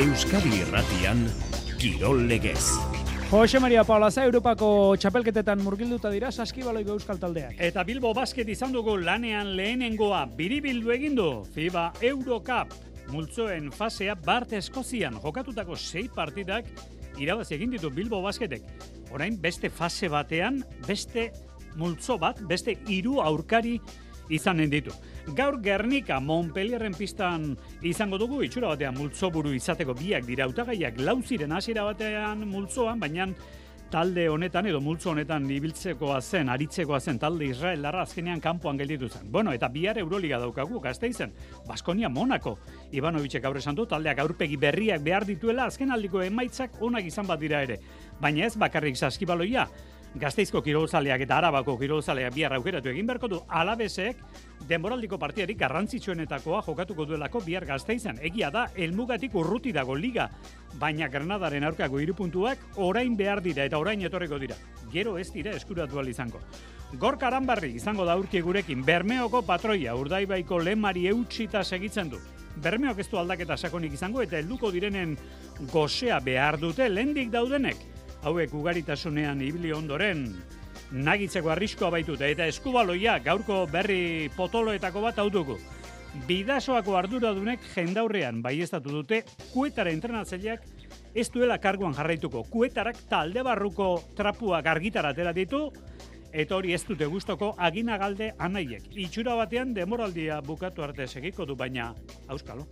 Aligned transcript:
Euskadi 0.00 0.62
Irratian 0.62 1.26
Kirol 1.76 2.22
Legez. 2.24 2.70
Jose 3.28 3.60
Maria 3.60 3.82
Paulaza 3.84 4.22
Europako 4.24 4.94
txapelketetan 4.96 5.60
murgilduta 5.60 6.08
dira 6.08 6.30
saskibaloiko 6.32 6.94
euskal 6.96 7.20
taldeak. 7.20 7.58
Eta 7.60 7.84
Bilbo 7.84 8.14
Basket 8.16 8.48
izan 8.48 8.72
dugu 8.72 8.94
lanean 8.96 9.50
lehenengoa 9.58 10.22
biribildu 10.38 10.94
egindu 10.96 11.26
FIBA 11.52 11.84
Eurocup 12.14 12.72
multzoen 13.12 13.68
fasea 13.76 14.16
Bart 14.24 14.56
Eskozian 14.56 15.20
jokatutako 15.20 15.76
sei 15.76 16.06
partidak 16.08 16.72
irabazi 17.20 17.58
egin 17.58 17.76
ditu 17.76 17.92
Bilbo 17.92 18.22
Basketek. 18.24 18.64
Orain 19.12 19.36
beste 19.36 19.68
fase 19.68 20.08
batean 20.08 20.62
beste 20.88 21.28
multzo 21.76 22.16
bat, 22.16 22.40
beste 22.48 22.78
hiru 22.88 23.20
aurkari 23.20 23.76
izanen 24.32 24.72
ditu. 24.72 24.96
Gaur 25.28 25.60
Gernika 25.62 26.18
Montpellierren 26.20 26.94
pistan 26.96 27.50
izango 27.86 28.18
dugu 28.18 28.40
itxura 28.46 28.72
batean 28.72 28.96
multzoburu 28.96 29.52
izateko 29.54 29.94
biak 29.98 30.24
dira 30.26 30.46
hautagaiak 30.48 31.00
lauziren 31.04 31.52
hasiera 31.52 31.84
batean 31.84 32.46
multzoan, 32.48 33.00
baina 33.00 33.28
talde 33.90 34.28
honetan 34.30 34.68
edo 34.70 34.80
multzo 34.80 35.10
honetan 35.10 35.48
ibiltzekoa 35.50 36.20
zen, 36.22 36.48
aritzekoa 36.48 37.00
zen 37.00 37.18
talde 37.18 37.48
Israel 37.50 37.82
larra 37.82 38.04
azkenean 38.06 38.40
kanpoan 38.40 38.78
gelditu 38.78 39.08
zen. 39.08 39.26
Bueno, 39.32 39.52
eta 39.52 39.68
bihar 39.68 39.98
Euroliga 39.98 40.38
daukagu, 40.38 40.80
izen, 41.08 41.32
Baskonia 41.66 42.08
Monako. 42.08 42.58
Ivanovicek 42.92 43.42
gaur 43.42 43.56
esan 43.56 43.74
du, 43.74 43.86
taldeak 43.86 44.18
aurpegi 44.18 44.56
berriak 44.56 45.02
behar 45.02 45.26
dituela 45.26 45.66
azken 45.66 45.90
aldiko 45.90 46.22
emaitzak 46.22 46.80
onak 46.80 47.04
izan 47.04 47.26
bat 47.26 47.40
dira 47.40 47.62
ere. 47.62 47.80
Baina 48.20 48.46
ez 48.46 48.56
bakarrik 48.56 48.96
saskibaloia, 48.96 49.68
Gazteizko 50.18 50.58
kirolzaleak 50.66 51.22
eta 51.22 51.36
Arabako 51.38 51.76
kirolzaleak 51.78 52.34
bihar 52.34 52.56
aukeratu 52.56 52.88
egin 52.90 53.06
beharko 53.06 53.28
du 53.30 53.36
alabesek 53.46 54.18
denboraldiko 54.66 55.18
partiarik 55.22 55.58
garrantzitsuenetakoa 55.60 56.64
jokatuko 56.66 57.04
duelako 57.06 57.40
bihar 57.44 57.64
Gazteizen. 57.64 58.18
Egia 58.20 58.50
da, 58.50 58.64
elmugatik 58.74 59.34
urruti 59.38 59.70
dago 59.72 59.94
liga, 59.94 60.26
baina 60.80 61.06
Granadaren 61.08 61.64
aurkako 61.64 62.00
irupuntuak 62.02 62.58
orain 62.82 63.14
behar 63.16 63.40
dira 63.40 63.64
eta 63.64 63.78
orain 63.78 64.02
etorreko 64.02 64.40
dira. 64.42 64.56
Gero 64.90 65.16
ez 65.16 65.30
dira 65.30 65.54
eskuratu 65.54 66.00
izango. 66.08 66.40
Gorka 66.98 67.28
Aranbarri 67.28 67.76
izango 67.76 68.04
da 68.04 68.16
urki 68.18 68.40
gurekin 68.40 68.82
Bermeoko 68.84 69.42
patroia 69.42 69.94
urdaibaiko 69.94 70.58
lemari 70.58 71.06
eutxita 71.06 71.62
segitzen 71.62 72.10
du. 72.10 72.18
Bermeok 72.56 72.98
ez 72.98 73.08
du 73.08 73.16
aldaketa 73.16 73.56
sakonik 73.56 73.92
izango 73.92 74.22
eta 74.22 74.38
helduko 74.38 74.72
direnen 74.72 75.16
gozea 75.72 76.18
behar 76.18 76.58
dute 76.58 76.88
lendik 76.88 77.30
daudenek 77.30 77.89
hauek 78.22 78.54
ugaritasunean 78.54 79.40
ibili 79.42 79.72
ondoren 79.72 80.26
nagitzeko 80.90 81.50
arriskoa 81.52 81.90
baituta 81.94 82.26
eta 82.26 82.46
eskubaloia 82.50 83.18
gaurko 83.24 83.66
berri 83.70 84.30
potoloetako 84.36 85.04
bat 85.06 85.20
hautuko. 85.22 85.58
Bidasoako 86.26 86.96
arduradunek 86.98 87.62
jendaurrean 87.74 88.40
baiestatu 88.42 88.90
dute 88.90 89.22
kuetara 89.52 89.92
entrenatzaileak 89.94 90.64
ez 91.14 91.28
duela 91.30 91.58
karguan 91.58 91.94
jarraituko. 91.94 92.42
Kuetarak 92.50 92.98
talde 93.08 93.44
barruko 93.46 93.92
trapuak 94.16 94.66
argitara 94.66 95.14
atera 95.14 95.32
ditu 95.32 95.68
eta 96.32 96.56
hori 96.56 96.74
ez 96.74 96.82
dute 96.86 97.06
gustoko 97.10 97.54
aginagalde 97.58 98.32
anaiek. 98.38 98.90
Itxura 98.94 99.36
batean 99.38 99.74
demoraldia 99.74 100.40
bukatu 100.40 100.82
arte 100.86 101.06
segiko 101.06 101.46
du 101.46 101.56
baina 101.56 101.94
auskalo. 102.28 102.66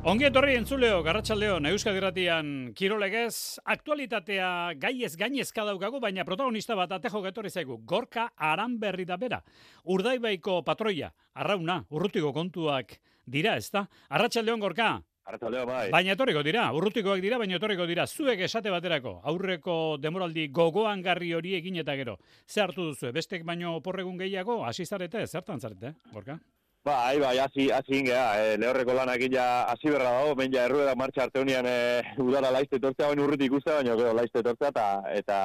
Ongi 0.00 0.24
etorri 0.24 0.54
entzuleo, 0.56 1.02
garratxaldeo, 1.04 1.58
Euskal 1.68 1.92
Gratian 1.98 2.70
kirolegez, 2.72 3.60
aktualitatea 3.68 4.72
gaiez 4.80 5.10
gainezka 5.20 5.60
daukagu, 5.68 5.98
baina 6.00 6.24
protagonista 6.24 6.72
bat 6.74 6.94
atejo 6.96 7.20
getorri 7.20 7.50
zaigu, 7.50 7.76
Gorka 7.84 8.30
Aranberri 8.34 9.04
da 9.04 9.18
bera. 9.20 9.42
Urdaibaiko 9.84 10.62
patroia, 10.64 11.10
arrauna, 11.34 11.82
urrutiko 11.90 12.32
kontuak 12.32 12.94
dira, 13.26 13.58
ez 13.60 13.68
da? 13.74 13.82
Arratxaldeon, 14.08 14.62
Gorka? 14.64 14.88
Arratxaldeo, 15.28 15.66
bai. 15.68 15.90
Baina 15.92 16.16
etorriko 16.16 16.42
dira, 16.48 16.64
urrutikoak 16.72 17.20
dira, 17.20 17.36
baina 17.36 17.58
etorriko 17.60 17.84
dira, 17.84 18.06
zuek 18.08 18.40
esate 18.48 18.72
baterako, 18.72 19.18
aurreko 19.28 19.98
demoraldi 20.00 20.46
gogoan 20.48 21.04
garri 21.04 21.34
hori 21.36 21.52
egin 21.60 21.76
eta 21.84 21.98
gero. 22.00 22.16
Ze 22.48 22.64
hartu 22.64 22.88
duzu, 22.88 23.12
bestek 23.12 23.44
baino 23.44 23.76
porregun 23.84 24.16
gehiago, 24.16 24.62
hasi 24.64 24.88
zarete, 24.88 25.26
zertan 25.26 25.60
zarete, 25.60 25.92
Gorka? 26.10 26.38
Bai, 26.82 27.18
bai, 27.20 27.36
hasi 27.38 27.68
hasi 27.70 27.98
ingea, 27.98 28.24
e, 28.40 28.56
lehorreko 28.56 28.94
lanak 28.96 29.20
ja 29.28 29.66
hasi 29.68 29.90
berra 29.92 30.14
dago, 30.14 30.34
ben 30.34 30.52
ja 30.52 30.64
errueda 30.64 30.94
martxa 30.96 31.26
arte 31.26 31.42
honian 31.42 31.66
e, 31.68 32.00
udara 32.16 32.48
laizte 32.50 32.78
tortzea, 32.80 33.10
baina 33.10 33.22
urruti 33.26 33.44
ikuste, 33.50 33.74
baina 33.74 33.96
gero 33.98 34.14
laizte 34.16 34.40
tortzea, 34.42 34.70
eta, 34.70 34.86
eta, 35.12 35.40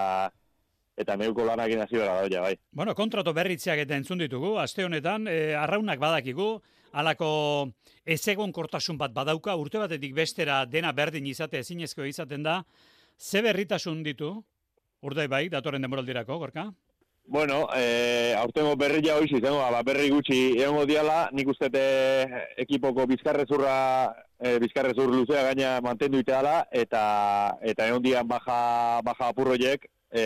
eta 0.95 1.17
neuko 1.19 1.43
lanakin 1.43 1.83
hasi 1.83 1.99
berra 1.99 2.21
dago, 2.21 2.45
bai. 2.47 2.53
Bueno, 2.71 2.95
kontrato 2.95 3.33
berritzeak 3.35 3.83
eta 3.83 3.97
entzun 3.99 4.23
ditugu, 4.23 4.53
aste 4.63 4.87
honetan, 4.87 5.27
e, 5.27 5.51
arraunak 5.59 5.99
badakigu, 5.99 6.47
alako 6.95 7.29
ezegon 8.05 8.55
kortasun 8.55 8.97
bat 8.97 9.11
badauka, 9.11 9.57
urte 9.59 9.83
batetik 9.83 10.15
bestera 10.15 10.63
dena 10.65 10.95
berdin 10.95 11.27
izate 11.27 11.59
ezinezko 11.59 12.07
izaten 12.07 12.47
da, 12.47 12.61
ze 13.19 13.43
berritasun 13.43 14.03
ditu, 14.07 14.37
urdai 15.03 15.27
bai, 15.27 15.49
datorren 15.51 15.83
demoraldirako, 15.83 16.39
gorka? 16.39 16.69
Bueno, 17.27 17.67
eh, 17.75 18.35
aurtengo 18.37 18.75
berri 18.77 19.01
ja 19.01 19.15
hoiz 19.17 19.31
izango, 19.31 19.57
ba, 19.73 19.81
berri 19.81 20.11
gutxi 20.13 20.59
egongo 20.61 20.83
diala, 20.85 21.29
nik 21.33 21.47
uste 21.49 21.71
ekipoko 22.61 23.07
bizkarrezurra, 23.09 23.77
e, 24.37 24.59
bizkarrezur 24.61 25.09
luzea 25.09 25.41
gaina 25.47 25.79
mantendu 25.81 26.21
iteala, 26.21 26.67
eta 26.71 27.57
eta 27.65 27.87
egon 27.89 28.03
dian 28.03 28.27
baja, 28.29 29.01
baja 29.03 29.31
apurroiek, 29.31 29.87
e, 30.13 30.25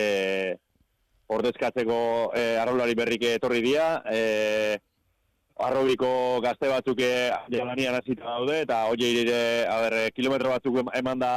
ordezkatzeko 1.32 2.00
e, 2.36 2.44
arraulari 2.60 2.94
berrike 2.98 3.32
etorri 3.38 3.62
dia, 3.64 4.02
e, 4.12 4.76
arrobiko 5.56 6.40
gazte 6.44 6.68
batzuk 6.68 7.00
jalanian 7.00 7.96
azita 7.96 8.28
daude, 8.28 8.60
eta 8.66 8.84
hoi 8.90 9.00
ere, 9.24 10.10
kilometro 10.12 10.52
batzuk 10.52 10.92
eman 11.00 11.18
da 11.18 11.32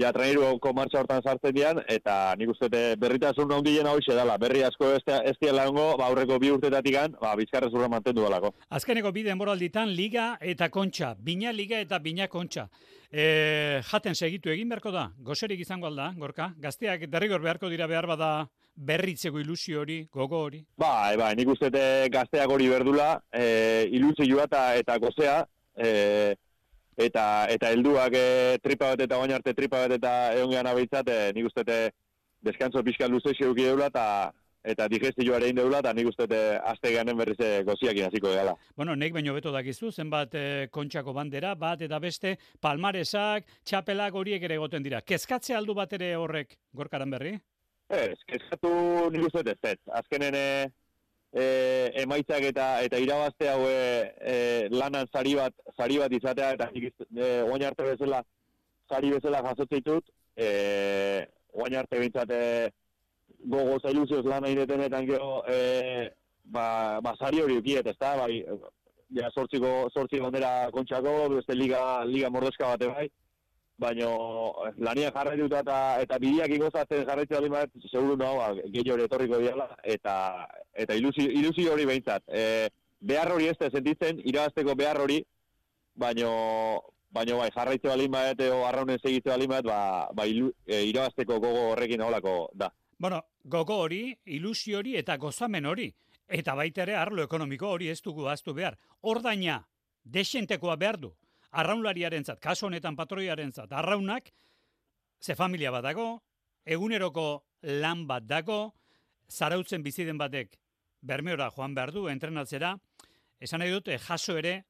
ja 0.00 0.12
traineruko 0.16 0.72
martxa 0.76 1.02
hortan 1.02 1.22
sartzen 1.22 1.54
dian, 1.54 1.80
eta 1.88 2.34
nik 2.40 2.52
uste 2.54 2.68
berritasun 3.00 3.52
handien 3.52 3.86
hau 3.86 3.98
dela, 4.06 4.36
berri 4.38 4.62
asko 4.64 4.94
ez, 4.96 5.02
ez 5.06 5.36
diela 5.40 5.66
ba, 5.70 6.06
aurreko 6.06 6.38
bi 6.38 6.50
urtetatik 6.50 6.94
gan, 6.94 7.16
ba, 7.20 7.34
bizkarrez 7.36 7.72
urra 7.74 7.88
mantendu 7.88 8.22
dalako. 8.22 8.54
Azkeneko 8.70 9.12
bide 9.12 9.34
moralditan, 9.34 9.88
liga 9.88 10.36
eta 10.40 10.68
kontxa, 10.68 11.14
bina 11.18 11.52
liga 11.52 11.80
eta 11.80 11.98
bina 11.98 12.28
kontxa. 12.28 12.68
E, 13.10 13.82
jaten 13.90 14.14
segitu 14.14 14.50
egin 14.50 14.68
beharko 14.68 14.90
da, 14.94 15.10
gozerik 15.18 15.60
izango 15.60 15.86
alda, 15.90 16.12
gorka, 16.16 16.52
gazteak 16.58 17.08
derrigor 17.10 17.42
beharko 17.42 17.68
dira 17.68 17.86
behar 17.90 18.06
bada 18.06 18.48
berritzeko 18.76 19.40
ilusio 19.40 19.80
hori, 19.82 20.04
gogo 20.12 20.44
hori? 20.46 20.62
Bai, 20.78 21.16
bai, 21.20 21.34
nik 21.36 21.50
uste 21.52 21.70
gazteak 22.12 22.50
hori 22.50 22.70
berdula, 22.70 23.18
e, 23.32 23.88
ilusioa 23.98 24.46
eta, 24.46 24.62
eta 24.80 24.96
gozea, 25.02 25.42
e, 25.76 26.36
eta 27.00 27.46
eta 27.50 27.70
helduak 27.72 28.14
e, 28.14 28.58
tripa 28.62 28.92
bat 28.92 29.06
eta 29.06 29.18
baina 29.18 29.38
arte 29.40 29.54
tripa 29.54 29.84
bat 29.84 29.96
eta 29.96 30.12
egon 30.36 30.52
gehan 30.52 30.68
abeitzat, 30.70 31.08
e, 31.08 31.32
nik 31.36 31.48
uste 31.48 31.64
deskantzo 32.44 32.82
pixka 32.84 33.08
luze 33.08 33.34
xeuki 33.36 33.66
deula 33.68 33.88
eta 33.92 34.06
eta 34.62 34.86
digestioa 34.92 35.38
ere 35.40 35.52
deula 35.56 35.80
eta 35.80 35.92
nik 35.96 36.10
uste 36.10 36.26
azte 36.72 36.92
ganen 36.92 37.16
berriz 37.16 37.38
goziak 37.64 37.96
inaziko 37.96 38.32
egala. 38.32 38.54
Bueno, 38.76 38.94
nek 38.94 39.14
baino 39.14 39.32
beto 39.34 39.52
dakizu, 39.52 39.90
zenbat 39.90 40.34
e, 40.34 40.68
kontxako 40.70 41.14
bandera, 41.16 41.54
bat 41.54 41.80
eta 41.80 41.98
beste, 41.98 42.36
palmaresak, 42.60 43.48
txapelak 43.64 44.14
horiek 44.14 44.42
ere 44.42 44.60
egoten 44.60 44.84
dira. 44.84 45.00
Kezkatze 45.00 45.56
aldu 45.56 45.74
bat 45.74 45.92
ere 45.96 46.14
horrek, 46.16 46.58
gorkaran 46.76 47.10
berri? 47.16 47.38
Ez, 47.88 48.18
kezkatu 48.28 48.70
nik 49.10 49.24
uste 49.26 49.42
ez, 49.50 49.78
azkenen 49.98 50.36
e, 51.32 51.42
e, 51.42 52.02
emaitzak 52.02 52.46
eta 52.50 52.68
eta 52.86 52.98
irabazte 52.98 53.48
hau 53.48 53.66
e, 53.68 54.14
e, 54.20 54.34
lanan 54.70 55.08
sari 55.12 55.34
bat 55.34 55.54
sari 55.76 55.98
bat 55.98 56.12
izatea 56.12 56.52
eta 56.56 56.70
e, 56.74 57.42
oin 57.42 57.64
arte 57.64 57.86
bezala 57.86 58.22
sari 58.88 59.10
bezala 59.10 59.42
jasotzen 59.48 59.78
ditut 59.78 60.04
eh 60.36 61.26
oin 61.52 61.74
arte 61.74 61.98
bintzate 61.98 62.70
gogo 63.44 63.78
zailuzioz 63.82 64.24
lan 64.24 64.44
egiten 64.44 64.80
eta 64.86 65.00
gero 65.06 65.42
e, 65.48 66.10
ba, 66.50 67.00
ba 67.02 67.14
sari 67.18 67.40
hori 67.42 67.58
ukiet, 67.58 67.86
ez 67.86 67.96
da, 67.98 68.14
bai, 68.18 68.42
ja, 69.16 69.30
sortziko, 69.34 69.88
sortzi 69.94 70.20
bandera 70.22 70.70
kontxako, 70.74 71.14
beste 71.36 71.56
liga, 71.56 72.04
liga 72.04 72.30
mordeska 72.30 72.74
bate 72.74 72.90
bai, 72.90 73.06
baino 73.80 74.10
lania 74.78 75.10
jarraitu 75.14 75.48
eta 75.56 75.78
eta 76.04 76.18
bidiak 76.20 76.52
igozatzen 76.56 77.06
jarraitu 77.08 77.34
da 77.34 77.48
bat 77.48 77.70
seguru 77.90 78.16
no 78.16 78.36
ba 78.36 78.52
gehiago 78.74 79.04
etorriko 79.08 79.38
diala 79.40 79.68
eta 79.82 80.14
eta 80.74 80.94
ilusi 80.94 81.24
ilusi 81.40 81.66
hori 81.68 81.86
beintzat 81.86 82.22
e, 82.28 82.68
behar 83.00 83.32
hori 83.32 83.48
ez 83.48 83.56
da 83.60 83.70
sentitzen 83.70 84.20
irabazteko 84.24 84.74
behar 84.82 85.00
hori 85.00 85.22
baino 85.96 86.32
baino 87.10 87.38
bai 87.38 87.50
jarraitze 87.54 87.88
balin 87.88 88.12
bat 88.12 88.40
edo 88.40 88.60
arraunen 88.66 89.00
segitze 89.00 89.30
balin 89.30 89.48
bat 89.48 89.64
ba, 89.64 89.80
ba 90.12 90.26
ilu, 90.26 90.52
e, 90.66 90.84
irabazteko 90.92 91.40
gogo 91.40 91.70
horrekin 91.72 92.02
holako 92.02 92.50
da. 92.54 92.70
Bueno 92.98 93.22
gogo 93.44 93.80
hori 93.86 94.02
ilusi 94.26 94.74
hori 94.74 94.96
eta 94.96 95.16
gozamen 95.16 95.66
hori. 95.66 95.88
Eta 96.28 96.54
baita 96.54 96.84
ere 96.84 96.94
arlo 96.94 97.24
ekonomiko 97.24 97.72
hori 97.74 97.88
ez 97.88 98.00
dugu 98.02 98.28
aztu 98.28 98.54
behar. 98.54 98.76
Ordaina 99.02 99.64
desentekoa 100.04 100.76
behar 100.76 101.00
du 101.00 101.14
arraunlariaren 101.50 102.24
zat, 102.24 102.40
kaso 102.40 102.66
honetan 102.66 102.96
patroiaren 102.96 103.52
zat, 103.52 103.72
arraunak, 103.72 104.30
ze 105.20 105.34
familia 105.34 105.70
bat 105.70 105.84
dago, 105.84 106.22
eguneroko 106.64 107.44
lan 107.82 108.06
bat 108.06 108.26
dago, 108.26 108.60
zarautzen 109.30 109.82
biziden 109.82 110.18
batek 110.18 110.58
bermeora 111.00 111.50
joan 111.50 111.74
behar 111.74 111.92
du, 111.92 112.06
entrenatzera, 112.08 112.74
esan 113.40 113.62
nahi 113.62 113.72
dute 113.72 113.98
jaso 113.98 114.36
ere, 114.38 114.60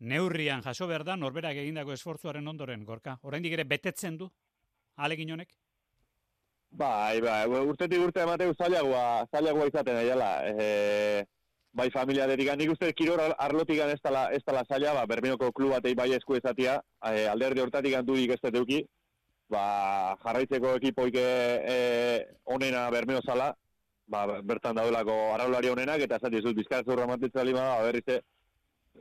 neurrian 0.00 0.62
jaso 0.64 0.86
behar 0.88 1.04
da 1.04 1.16
norberak 1.16 1.56
egindako 1.62 1.92
esfortzuaren 1.92 2.48
ondoren, 2.48 2.84
gorka. 2.84 3.18
Oraindik 3.22 3.52
ere 3.52 3.64
betetzen 3.64 4.16
du, 4.18 4.30
alegin 4.96 5.32
honek? 5.32 5.52
Bai, 6.70 7.20
bai, 7.20 7.44
urtetik 7.66 7.98
urte 7.98 8.22
emateu 8.22 8.54
zailagoa, 8.54 9.26
zailagoa 9.32 9.66
izaten 9.66 9.96
aiala. 9.96 10.30
E, 10.46 11.26
bai 11.72 11.90
familia 11.90 12.26
dedikan, 12.26 12.58
nik 12.58 12.72
uste 12.72 12.90
kiror 12.96 13.20
arlotik 13.38 13.78
ez 13.78 14.00
tala, 14.02 14.28
ez 14.34 14.42
tala 14.44 14.64
zaila, 14.68 14.94
ba, 14.94 15.06
Bermeoko 15.06 15.52
klub 15.52 15.70
batei 15.76 15.94
bai 15.94 16.10
esku 16.16 16.36
ezatia, 16.36 16.80
e, 17.04 17.26
alderdi 17.30 17.62
hortatik 17.62 17.94
duik 18.06 18.34
ez 18.34 18.52
deuki, 18.52 18.82
ba, 19.48 20.16
jarraitzeko 20.24 20.74
ekipoik 20.80 21.14
e, 21.14 21.78
onena 22.44 22.88
Bermeo 22.90 23.20
zala, 23.22 23.54
ba, 24.08 24.26
bertan 24.42 24.76
daudelako 24.76 25.16
araulari 25.34 25.70
onenak, 25.70 26.02
eta 26.02 26.18
esatik 26.18 26.42
zut, 26.42 26.56
bizkara 26.56 26.84
zurra 26.84 27.06
mantetza 27.06 27.44
lima, 27.44 27.62
ba, 27.76 27.86
berriz, 27.86 28.20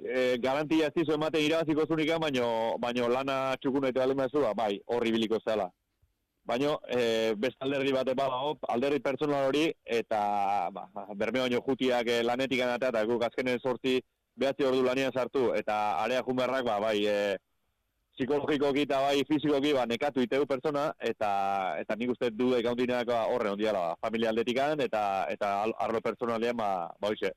e, 0.04 0.38
garantia 0.38 0.88
ez 0.88 0.94
dizu 0.96 1.18
ematen 1.18 1.42
irabaziko 1.42 1.88
zunika, 1.88 2.20
baino, 2.20 2.78
baino 2.80 3.10
lana 3.10 3.56
txukun 3.62 3.90
eta 3.90 4.04
alima 4.04 4.28
ba, 4.32 4.54
bai, 4.54 4.80
horri 4.86 5.12
biliko 5.12 5.40
zela. 5.46 5.70
Baino, 6.46 6.80
e, 6.90 7.34
beste 7.38 7.62
alderdi 7.62 7.92
bat 7.94 8.08
eba, 8.10 8.28
alderdi 8.74 9.00
personal 9.06 9.50
hori, 9.50 9.68
eta 9.86 10.70
ba, 10.74 10.88
bermeo 11.16 11.44
baino 11.46 11.60
jutiak 11.66 12.08
e, 12.08 12.24
lanetik 12.24 12.64
anatea, 12.66 12.90
eta 12.90 13.04
guk 13.06 13.26
azkenen 13.28 13.60
sortzi 13.60 14.00
behatzi 14.40 14.66
ordu 14.66 14.82
lanian 14.86 15.14
sartu, 15.14 15.52
eta 15.54 15.76
area 16.06 16.24
junberrak, 16.26 16.66
ba, 16.66 16.80
bai, 16.82 16.98
e, 17.06 17.38
psikologikoki 18.20 18.84
eta 18.84 19.00
bai 19.00 19.24
fizikoki 19.28 19.72
ba, 19.74 19.86
nekatu 19.88 20.24
iteu 20.26 20.46
pertsona, 20.48 20.90
eta 21.00 21.30
eta 21.80 21.96
nik 21.96 22.12
uste 22.16 22.32
du 22.36 22.52
ekaundinak 22.58 23.08
ba, 23.08 23.22
horre 23.32 23.54
ondiala, 23.54 23.84
ba, 23.94 24.00
familia 24.08 24.34
aldetikan, 24.34 24.82
eta 24.84 25.04
eta 25.32 25.54
arlo 25.86 26.02
personalian, 26.04 26.58
ba, 26.60 26.90
ba 27.00 27.14
hoxe. 27.14 27.32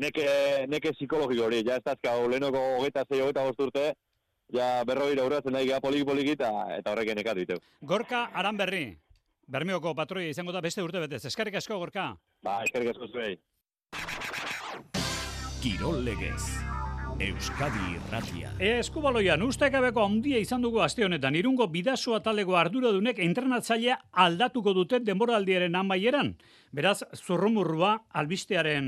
Neke, 0.00 0.26
neke 0.66 0.94
psikologiko 0.96 1.44
hori, 1.46 1.60
ja 1.66 1.76
ez 1.78 1.84
dazka, 1.84 2.16
lehenoko 2.30 2.62
hogeita 2.78 3.04
zei 3.08 3.20
hogeita 3.22 3.44
urte, 3.66 3.84
ja 4.52 4.84
berroi 4.84 5.12
irauratzen 5.12 5.52
nahi 5.52 5.68
gara 5.68 5.80
poliki 5.80 6.04
poliki 6.04 6.36
eta, 6.36 6.50
eta 6.76 6.92
horrek 6.92 7.14
nekatu 7.16 7.40
iteu. 7.40 7.58
Gorka 7.82 8.28
Aran 8.34 8.56
Berri, 8.56 8.84
Bermeoko 9.46 9.94
patroia 9.94 10.30
izango 10.32 10.52
da 10.52 10.60
beste 10.64 10.82
urte 10.82 11.00
betez. 11.00 11.24
Eskarrik 11.28 11.58
asko, 11.60 11.78
Gorka. 11.78 12.14
Ba, 12.42 12.62
eskarrik 12.64 12.94
asko 12.94 13.08
zuei. 13.12 13.36
Kirol 15.60 16.04
legez. 16.04 16.42
Euskadi 17.22 17.92
Irratia. 17.94 18.48
E, 18.58 18.80
eskubaloian, 18.80 19.42
ustekabeko 19.46 20.02
handia 20.02 20.40
izan 20.42 20.64
dugu 20.64 20.80
aste 20.82 21.04
honetan, 21.06 21.36
irungo 21.38 21.68
bidasoa 21.70 22.18
talego 22.24 22.56
arduradunek 22.58 23.20
entrenatzailea 23.22 24.00
aldatuko 24.24 24.74
dute 24.74 24.98
denboraldiaren 24.98 25.76
amaieran. 25.78 26.32
Beraz, 26.74 27.04
zurrumurrua 27.14 27.92
albistearen 28.18 28.86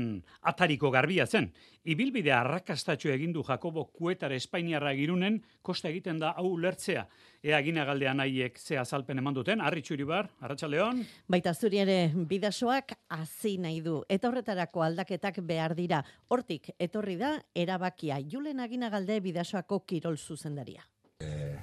atariko 0.51 0.89
garbia 0.91 1.23
zen. 1.25 1.45
Ibilbide 1.87 2.33
arrakastatxo 2.35 3.13
egindu 3.13 3.45
Jakobo 3.47 3.85
Kuetar 3.95 4.33
Espainiarra 4.35 4.91
girunen, 4.97 5.37
kosta 5.63 5.87
egiten 5.87 6.19
da 6.19 6.33
hau 6.35 6.49
lertzea. 6.59 7.05
Ea 7.47 7.61
gina 7.63 7.85
galdean 7.87 8.19
nahiek 8.19 8.59
ze 8.59 8.75
azalpen 8.81 9.23
eman 9.23 9.39
duten, 9.39 9.63
Arri 9.63 9.85
Txuribar, 9.87 10.27
Arratxaleon. 10.43 10.99
Baita 11.31 11.53
zuri 11.55 11.79
ere 11.85 11.97
bidasoak 12.27 12.91
hasi 13.07 13.55
nahi 13.57 13.79
du. 13.85 14.01
Eta 14.09 14.27
horretarako 14.27 14.83
aldaketak 14.83 15.39
behar 15.47 15.77
dira. 15.79 16.03
Hortik, 16.27 16.73
etorri 16.77 17.15
da, 17.15 17.37
erabakia. 17.55 18.19
Julen 18.19 18.59
agina 18.59 18.91
galde 18.91 19.21
bidasoako 19.23 19.85
kirol 19.87 20.19
zuzendaria. 20.19 20.83
Eh, 21.23 21.55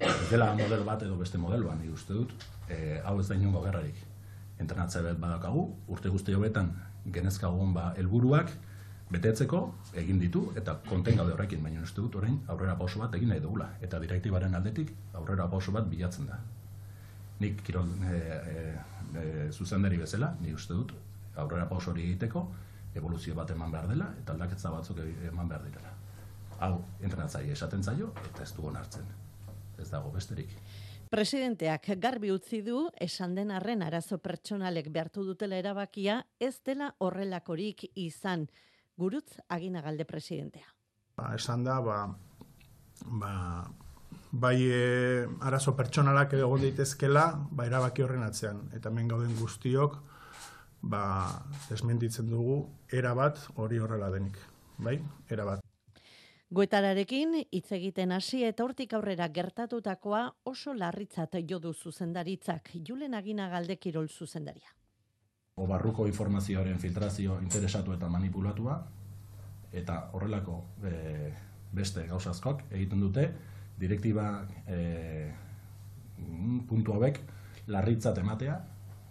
ez 0.00 0.18
dela 0.32 0.54
model 0.56 0.88
bat 0.88 1.04
edo 1.04 1.20
beste 1.20 1.36
modeloan, 1.36 1.84
uste 1.92 2.16
dut. 2.16 2.32
Eh, 2.70 3.02
hau 3.04 3.18
ez 3.20 3.28
da 3.28 3.36
inungo 3.36 3.60
gerrarik. 3.68 4.15
Entrenatzea 4.62 5.02
bet 5.02 5.18
badakagu, 5.20 5.66
urte 5.92 6.08
guzti 6.08 6.34
hobetan 6.34 6.72
genezkagun 7.12 7.74
ba 7.74 7.92
helburuak 7.96 8.50
betetzeko 9.10 9.60
egin 10.02 10.18
ditu 10.18 10.42
eta 10.58 10.80
konten 10.88 11.18
gaude 11.18 11.34
horrekin, 11.34 11.62
baina 11.62 11.82
uste 11.82 12.00
dut 12.00 12.16
orain 12.18 12.38
aurrera 12.50 12.74
pauso 12.78 12.98
bat 13.02 13.14
egin 13.14 13.30
nahi 13.30 13.42
dugula 13.42 13.68
eta 13.80 14.00
direktibaren 14.02 14.54
aldetik 14.58 14.92
aurrera 15.14 15.46
pauso 15.50 15.72
bat 15.72 15.86
bilatzen 15.90 16.26
da. 16.26 16.40
Nik 17.40 17.60
kirol 17.62 17.92
e, 18.08 18.16
e, 19.20 19.26
zuzendari 19.52 20.00
bezala, 20.00 20.32
ni 20.40 20.54
uste 20.54 20.74
dut 20.74 20.94
aurrera 21.36 21.68
pauso 21.68 21.92
hori 21.92 22.08
egiteko 22.08 22.46
evoluzio 22.96 23.36
bat 23.36 23.50
eman 23.52 23.70
behar 23.70 23.88
dela 23.92 24.08
eta 24.22 24.34
aldaketza 24.34 24.72
batzuk 24.72 24.98
eman 25.04 25.48
behar 25.52 25.62
direla. 25.68 25.92
Hau, 26.64 26.80
entrenatzaile 27.04 27.52
esaten 27.52 27.84
zaio 27.84 28.12
eta 28.24 28.42
ez 28.42 28.52
dugu 28.56 28.72
hartzen. 28.74 29.06
Ez 29.78 29.90
dago 29.90 30.10
besterik. 30.10 30.56
Presidenteak 31.16 31.86
garbi 31.96 32.28
utzi 32.28 32.58
du 32.60 32.90
esan 33.00 33.34
den 33.38 33.48
arren 33.56 33.80
arazo 33.86 34.18
pertsonalek 34.20 34.90
behartu 34.92 35.22
dutela 35.24 35.56
erabakia 35.56 36.18
ez 36.38 36.58
dela 36.68 36.90
horrelakorik 37.00 37.86
izan 38.02 38.44
gurutz 39.00 39.38
agina 39.48 39.80
galde 39.80 40.04
presidentea. 40.04 40.68
Ba, 41.16 41.30
esan 41.38 41.64
da, 41.64 41.78
ba, 41.80 41.96
ba, 43.22 43.32
bai 44.30 44.58
e, 44.68 45.24
arazo 45.40 45.72
pertsonalak 45.78 46.36
egon 46.36 46.66
daitezkela, 46.66 47.24
ba, 47.48 47.64
erabaki 47.64 48.04
horren 48.04 48.26
atzean. 48.26 48.66
Eta 48.76 48.92
hemen 48.92 49.08
gauden 49.08 49.32
guztiok, 49.40 49.96
ba, 50.82 51.02
desmentitzen 51.70 52.28
dugu, 52.28 52.60
erabat 52.92 53.40
hori 53.56 53.80
horrela 53.80 54.12
denik. 54.12 54.36
Bai, 54.76 54.98
erabat. 55.32 55.64
Goetararekin 56.54 57.40
hitz 57.50 57.72
egiten 57.72 58.12
hasi 58.12 58.44
eta 58.46 58.64
hortik 58.64 58.92
aurrera 58.94 59.28
gertatutakoa 59.28 60.24
oso 60.44 60.74
larritzat 60.74 61.34
jo 61.50 61.58
du 61.58 61.74
zuzendaritzak 61.74 62.70
Julen 62.86 63.14
Agina 63.14 63.48
Galdekirol 63.48 64.08
zuzendaria 64.08 64.76
o 65.56 65.66
barruko 65.66 66.04
informazioaren 66.06 66.78
filtrazio 66.78 67.38
interesatu 67.40 67.94
eta 67.96 68.08
manipulatua, 68.12 68.76
eta 69.72 69.94
horrelako 70.12 70.56
e, 70.84 71.30
beste 71.72 72.04
gauzazkoak 72.10 72.66
egiten 72.76 73.00
dute, 73.00 73.24
direktiba 73.80 74.26
e, 74.68 75.32
puntu 76.68 76.92
hauek 76.92 77.22
larritzat 77.72 78.20
ematea 78.20 78.58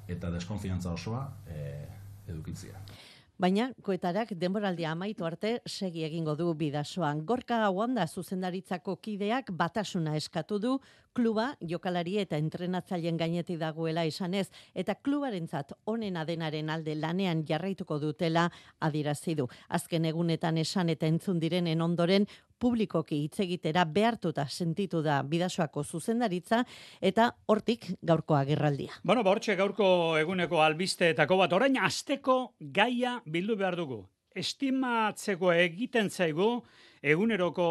eta 0.08 0.30
deskonfiantza 0.34 0.94
osoa 0.94 1.26
e, 1.50 1.60
edukitzia. 2.30 2.78
Baina, 3.36 3.66
koetarak 3.84 4.30
denboraldia 4.40 4.94
amaitu 4.96 5.26
arte 5.28 5.50
segi 5.68 6.06
egingo 6.08 6.38
du 6.40 6.54
bidasoan. 6.56 7.26
Gorka 7.28 7.58
hauan 7.66 7.98
da 7.98 8.06
zuzendaritzako 8.08 8.96
kideak 9.04 9.52
batasuna 9.52 10.14
eskatu 10.16 10.60
du 10.64 10.78
kluba 11.12 11.50
jokalari 11.60 12.16
eta 12.22 12.40
entrenatzaileen 12.40 13.20
gaineti 13.20 13.58
dagoela 13.60 14.06
esanez 14.08 14.46
eta 14.74 14.96
klubarentzat 14.96 15.74
onena 15.86 16.24
denaren 16.24 16.70
alde 16.70 16.96
lanean 16.96 17.44
jarraituko 17.44 18.00
dutela 18.00 18.48
adierazi 18.80 19.36
du. 19.36 19.50
Azken 19.68 20.06
egunetan 20.06 20.58
esan 20.58 20.96
eta 20.96 21.06
entzun 21.12 21.40
direnen 21.40 21.82
ondoren 21.82 22.28
publikoki 22.66 23.22
hitz 23.26 23.40
egitera 23.44 23.86
behartuta 23.86 24.48
sentitu 24.50 25.04
da 25.06 25.20
bidasoako 25.22 25.84
zuzendaritza 25.84 26.64
eta 27.12 27.30
hortik 27.46 27.92
gaurko 28.02 28.38
agerraldia. 28.40 28.98
Bueno, 29.04 29.24
ba 29.24 29.36
gaurko 29.58 30.18
eguneko 30.18 30.62
albisteetako 30.64 31.38
bat 31.38 31.54
orain 31.54 31.78
asteko 31.78 32.56
gaia 32.60 33.22
bildu 33.26 33.56
behar 33.56 33.76
dugu. 33.76 34.06
Estimatzeko 34.36 35.54
egiten 35.54 36.10
zaigu 36.10 36.64
eguneroko 37.06 37.68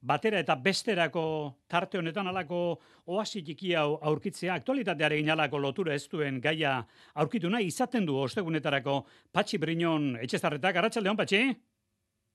batera 0.00 0.40
eta 0.40 0.56
besterako 0.56 1.26
tarte 1.68 1.98
honetan 1.98 2.26
alako 2.26 2.80
oasi 3.06 3.42
txiki 3.42 3.74
hau 3.74 3.98
aurkitzea, 4.00 4.54
aktualitatearekin 4.54 5.30
alako 5.30 5.58
lotura 5.58 5.94
ez 5.94 6.08
duen 6.08 6.40
gaia 6.40 6.78
aurkitu 7.14 7.50
nahi 7.50 7.68
izaten 7.68 8.06
du 8.06 8.16
ostegunetarako 8.16 9.02
Patxi 9.32 9.58
Brinon 9.58 10.14
etxezarretak. 10.22 10.76
Arratxaldeon, 10.76 11.16
Patxi? 11.20 11.42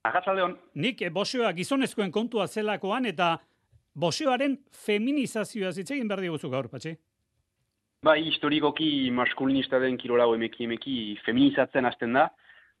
Arratxaldeon. 0.08 0.56
Nik 0.82 1.02
bosioa 1.14 1.52
gizonezkoen 1.54 2.10
kontua 2.10 2.46
zelakoan 2.48 3.06
eta 3.06 3.36
bosioaren 3.94 4.56
feminizazioa 4.86 5.72
zitzegin 5.72 6.08
berdi 6.08 6.30
guzu 6.32 6.50
gaur, 6.50 6.68
Patxi? 6.68 6.96
Bai, 8.02 8.18
historikoki 8.26 9.10
maskulinista 9.14 9.78
den 9.78 9.98
kirolau 9.98 10.32
emeki 10.34 10.64
emeki 10.66 10.96
feminizatzen 11.26 11.86
hasten 11.86 12.18
da, 12.18 12.30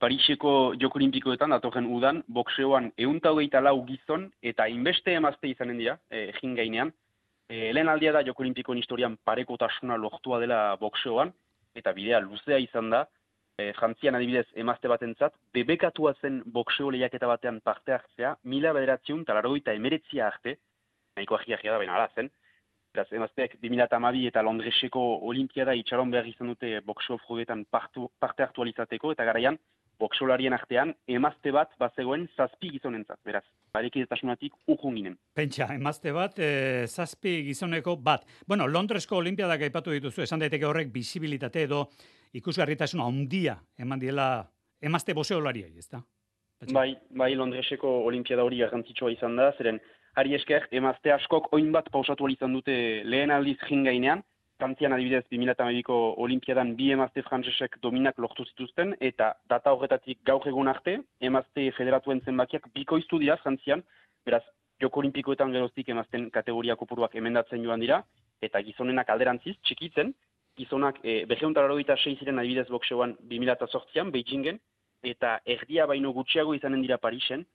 Pariseko 0.02 0.74
joko 0.82 0.98
olimpikoetan 0.98 1.52
datorren 1.54 1.86
udan, 1.86 2.24
bokseoan 2.26 2.88
eunta 3.04 3.30
hogeita 3.30 3.60
lau 3.62 3.76
gizon 3.86 4.24
eta 4.42 4.66
inbeste 4.66 5.14
emazte 5.14 5.46
izanen 5.46 5.78
dira, 5.78 5.94
e, 6.10 6.24
egin 6.32 6.56
gainean. 6.58 6.90
E, 7.46 7.70
lehen 7.76 7.90
aldia 7.92 8.10
da 8.16 8.24
joko 8.26 8.42
olimpikoen 8.42 8.80
historian 8.82 9.14
pareko 9.22 9.54
tasuna 9.60 9.94
lortua 9.94 10.40
dela 10.42 10.74
bokseoan, 10.80 11.30
eta 11.78 11.94
bidea 11.94 12.18
luzea 12.24 12.58
izan 12.58 12.90
da, 12.90 13.04
e, 13.58 13.72
jantzian 13.78 14.18
adibidez 14.18 14.46
emazte 14.64 14.88
batentzat, 14.88 15.34
bebekatua 15.54 16.14
zen 16.20 16.42
bokseo 16.46 16.90
lehiaketa 16.90 17.30
batean 17.30 17.60
parte 17.60 17.96
hartzea, 17.96 18.36
mila 18.44 18.72
bederatziun 18.76 19.24
talarroita 19.28 19.74
emeretzia 19.78 20.26
arte, 20.26 20.58
nahiko 21.16 21.36
ahiahia 21.36 21.72
da 21.72 21.82
baina 21.82 21.98
ala 21.98 22.08
zen, 22.14 22.30
Beraz, 22.92 23.08
emazteak 23.16 23.54
2008 23.62 24.26
eta 24.28 24.42
Londreseko 24.44 25.00
olimpiada 25.24 25.72
itxaron 25.72 26.10
behar 26.12 26.26
izan 26.28 26.50
dute 26.52 26.74
bokseo 26.84 27.16
frogetan 27.22 27.62
parte 27.72 28.44
hartu 28.44 28.66
alizateko, 28.66 29.14
eta 29.14 29.24
garaian, 29.24 29.56
boksolarien 30.02 30.52
artean, 30.52 30.92
emazte 31.08 31.54
bat 31.56 31.72
bazegoen 31.80 32.26
zazpi 32.36 32.68
gizonentzat, 32.74 33.16
beraz, 33.24 33.44
barekidetasunatik 33.72 34.56
urrun 34.74 34.98
ginen. 34.98 35.16
Pentsa, 35.32 35.70
emazte 35.72 36.12
bat, 36.12 36.36
e, 36.36 36.84
zazpi 36.86 37.38
gizoneko 37.46 37.96
bat. 37.96 38.26
Bueno, 38.46 38.66
Londresko 38.68 39.22
olimpiadak 39.22 39.64
aipatu 39.68 39.94
dituzu, 39.96 40.26
esan 40.26 40.44
daiteke 40.44 40.68
horrek 40.68 40.92
bisibilitate 40.92 41.64
edo 41.70 41.86
ikusgarritasuna 42.34 43.04
ondia 43.04 43.56
eman 43.78 44.00
diela 44.00 44.26
emazte 44.82 45.14
boseolariai, 45.14 45.72
ez 45.78 45.88
da? 45.90 46.02
Bai, 46.72 46.92
bai 47.10 47.34
Londreseko 47.34 47.90
olimpiada 48.06 48.44
hori 48.46 48.60
garrantzitsua 48.62 49.10
izan 49.10 49.36
da, 49.36 49.50
zeren 49.58 49.80
ari 50.20 50.36
esker, 50.36 50.68
emazte 50.70 51.12
askok 51.12 51.48
oin 51.56 51.72
bat 51.74 51.88
pausatu 51.90 52.28
izan 52.30 52.52
dute 52.54 52.76
lehen 53.04 53.30
aldiz 53.34 53.58
jingainean, 53.68 54.22
Frantzian 54.62 54.92
adibidez 54.94 55.24
2008ko 55.32 55.94
olimpiadan 56.22 56.76
bi 56.78 56.92
emazte 56.94 57.24
frantzesek 57.26 57.80
dominak 57.82 58.18
lortu 58.22 58.44
zituzten, 58.46 58.92
eta 59.00 59.32
data 59.50 59.72
horretatik 59.74 60.20
gaur 60.28 60.46
egun 60.46 60.70
arte, 60.70 61.00
emazte 61.20 61.64
federatuen 61.78 62.20
zenbakiak 62.22 62.68
bikoiztu 62.76 63.18
dira 63.18 63.36
Frantzian, 63.42 63.82
beraz, 64.26 64.44
joko 64.82 65.02
olimpikoetan 65.02 65.50
geroztik 65.54 65.90
emazten 65.94 66.28
kategoria 66.30 66.76
kopuruak 66.78 67.16
emendatzen 67.18 67.64
joan 67.66 67.82
dira, 67.82 68.02
eta 68.42 68.62
gizonenak 68.62 69.10
alderantziz, 69.10 69.56
txikitzen, 69.66 70.14
gizonak 70.56 71.00
e, 71.02 71.22
eh, 71.22 71.26
berreuntara 71.26 71.96
ziren 71.96 72.38
adibidez 72.38 72.68
bokseoan 72.68 73.16
2008an, 73.28 74.10
Beijingen, 74.10 74.60
eta 75.02 75.40
erdia 75.46 75.86
baino 75.86 76.12
gutxiago 76.12 76.54
izanen 76.54 76.82
dira 76.82 76.98
Parisen, 76.98 77.46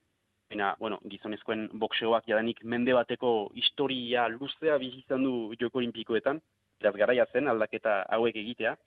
Baina, 0.48 0.76
bueno, 0.80 0.98
gizonezkoen 1.12 1.66
bokseoak 1.76 2.28
jadanik 2.32 2.62
mende 2.64 2.94
bateko 2.96 3.32
historia 3.62 4.28
luzea 4.32 4.78
bizizan 4.80 5.26
du 5.28 5.56
joko 5.60 5.82
olimpikoetan, 5.82 6.40
beraz 6.80 6.94
garaia 6.96 7.26
zen 7.34 7.52
aldaketa 7.52 7.98
hauek 8.16 8.38
egitea. 8.44 8.78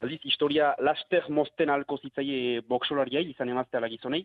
Aldiz, 0.00 0.20
historia 0.24 0.70
laster 0.78 1.26
mosten 1.28 1.72
alko 1.74 1.98
zitzaie 1.98 2.60
boksolariai 2.68 3.24
izan 3.32 3.50
emazte 3.50 3.76
ala 3.76 3.90
gizonei. 3.90 4.22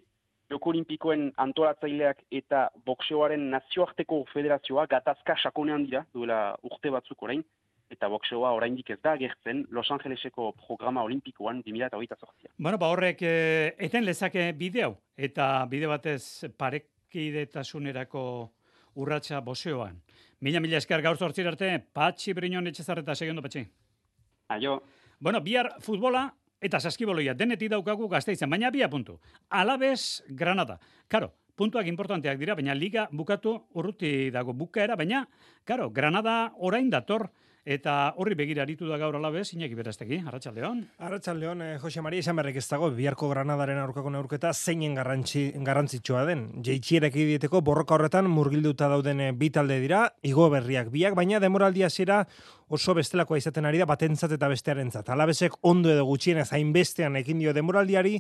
Joko 0.54 0.70
olimpikoen 0.70 1.32
antolatzaileak 1.42 2.22
eta 2.40 2.68
bokseoaren 2.86 3.50
nazioarteko 3.50 4.22
federazioa 4.34 4.86
gatazka 4.86 5.40
sakonean 5.42 5.88
dira, 5.90 6.06
duela 6.14 6.40
urte 6.70 6.94
batzuk 6.94 7.26
orain, 7.26 7.42
eta 7.92 8.08
bokseoa 8.10 8.52
oraindik 8.56 8.90
ez 8.90 9.00
da 9.04 9.16
gertzen 9.18 9.66
Los 9.72 9.92
Angeleseko 9.92 10.52
programa 10.58 11.04
olimpikoan 11.04 11.62
2008 11.66 12.18
zortzia. 12.20 12.52
Bueno, 12.58 12.78
ba 12.82 12.90
horrek 12.94 13.22
e, 13.22 13.76
eten 13.88 14.06
lezake 14.06 14.52
bideo, 14.58 14.96
eta 15.18 15.66
bide 15.70 15.88
batez 15.88 16.52
parekidetasunerako 16.58 18.26
urratsa 18.96 19.42
boseoan. 19.42 20.02
Mila 20.42 20.60
mila 20.60 20.78
esker 20.78 21.02
gaur 21.02 21.18
zortzir 21.18 21.48
arte, 21.48 21.72
patxi 21.94 22.34
brinon 22.34 22.68
etxezarreta 22.68 23.16
segondo 23.16 23.44
patxi. 23.46 23.66
Aio. 24.50 24.82
Bueno, 25.20 25.42
bihar 25.42 25.76
futbola 25.82 26.28
eta 26.62 26.80
saskiboloia 26.80 27.34
denetik 27.38 27.70
daukagu 27.72 28.08
gazteizen, 28.10 28.50
baina 28.50 28.72
bia 28.72 28.90
puntu. 28.90 29.20
Alabez, 29.50 30.24
Granada. 30.30 30.80
Karo, 31.08 31.32
puntuak 31.56 31.88
importanteak 31.88 32.40
dira, 32.40 32.56
baina 32.56 32.76
liga 32.76 33.08
bukatu 33.12 33.56
urruti 33.76 34.30
dago 34.32 34.54
bukaera, 34.54 34.96
baina, 34.96 35.26
karo, 35.64 35.90
Granada 35.90 36.54
orain 36.58 36.90
dator, 36.90 37.30
Eta 37.66 38.14
horri 38.22 38.36
begira 38.38 38.62
aritu 38.62 38.86
da 38.86 39.00
gaur 39.02 39.16
alabez, 39.18 39.48
inaki 39.56 39.74
berazteki, 39.74 40.20
Arratxaldeon. 40.30 40.84
Arratxaldeon, 41.02 41.62
eh, 41.66 41.78
Jose 41.82 42.02
Maria, 42.06 42.22
esan 42.22 42.36
berrek 42.38 42.60
ez 42.62 42.68
dago, 42.70 42.92
biharko 42.94 43.28
Granadaren 43.32 43.80
aurkako 43.82 44.12
neurketa 44.14 44.52
zeinen 44.54 44.94
garrantzi, 44.94 45.48
garrantzitsua 45.66 46.28
den. 46.30 46.62
Jeitxierek 46.62 47.18
dieteko 47.18 47.64
borroka 47.66 47.96
horretan 47.96 48.30
murgilduta 48.30 48.88
dauden 48.88 49.20
eh, 49.20 49.32
bi 49.32 49.50
talde 49.50 49.80
dira, 49.82 50.12
igo 50.22 50.46
berriak 50.54 50.92
biak, 50.94 51.16
baina 51.18 51.40
demoraldia 51.42 51.90
zera 51.90 52.28
oso 52.68 52.96
bestelakoa 52.98 53.38
izaten 53.38 53.66
ari 53.66 53.78
da 53.78 53.86
batentzat 53.86 54.32
eta 54.36 54.48
bestearentzat. 54.50 55.10
Alabezek 55.14 55.58
ondo 55.70 55.92
edo 55.94 56.06
gutxienez 56.08 56.48
hainbestean 56.54 57.16
ekin 57.20 57.40
dio 57.40 57.54
demoraldiari, 57.54 58.18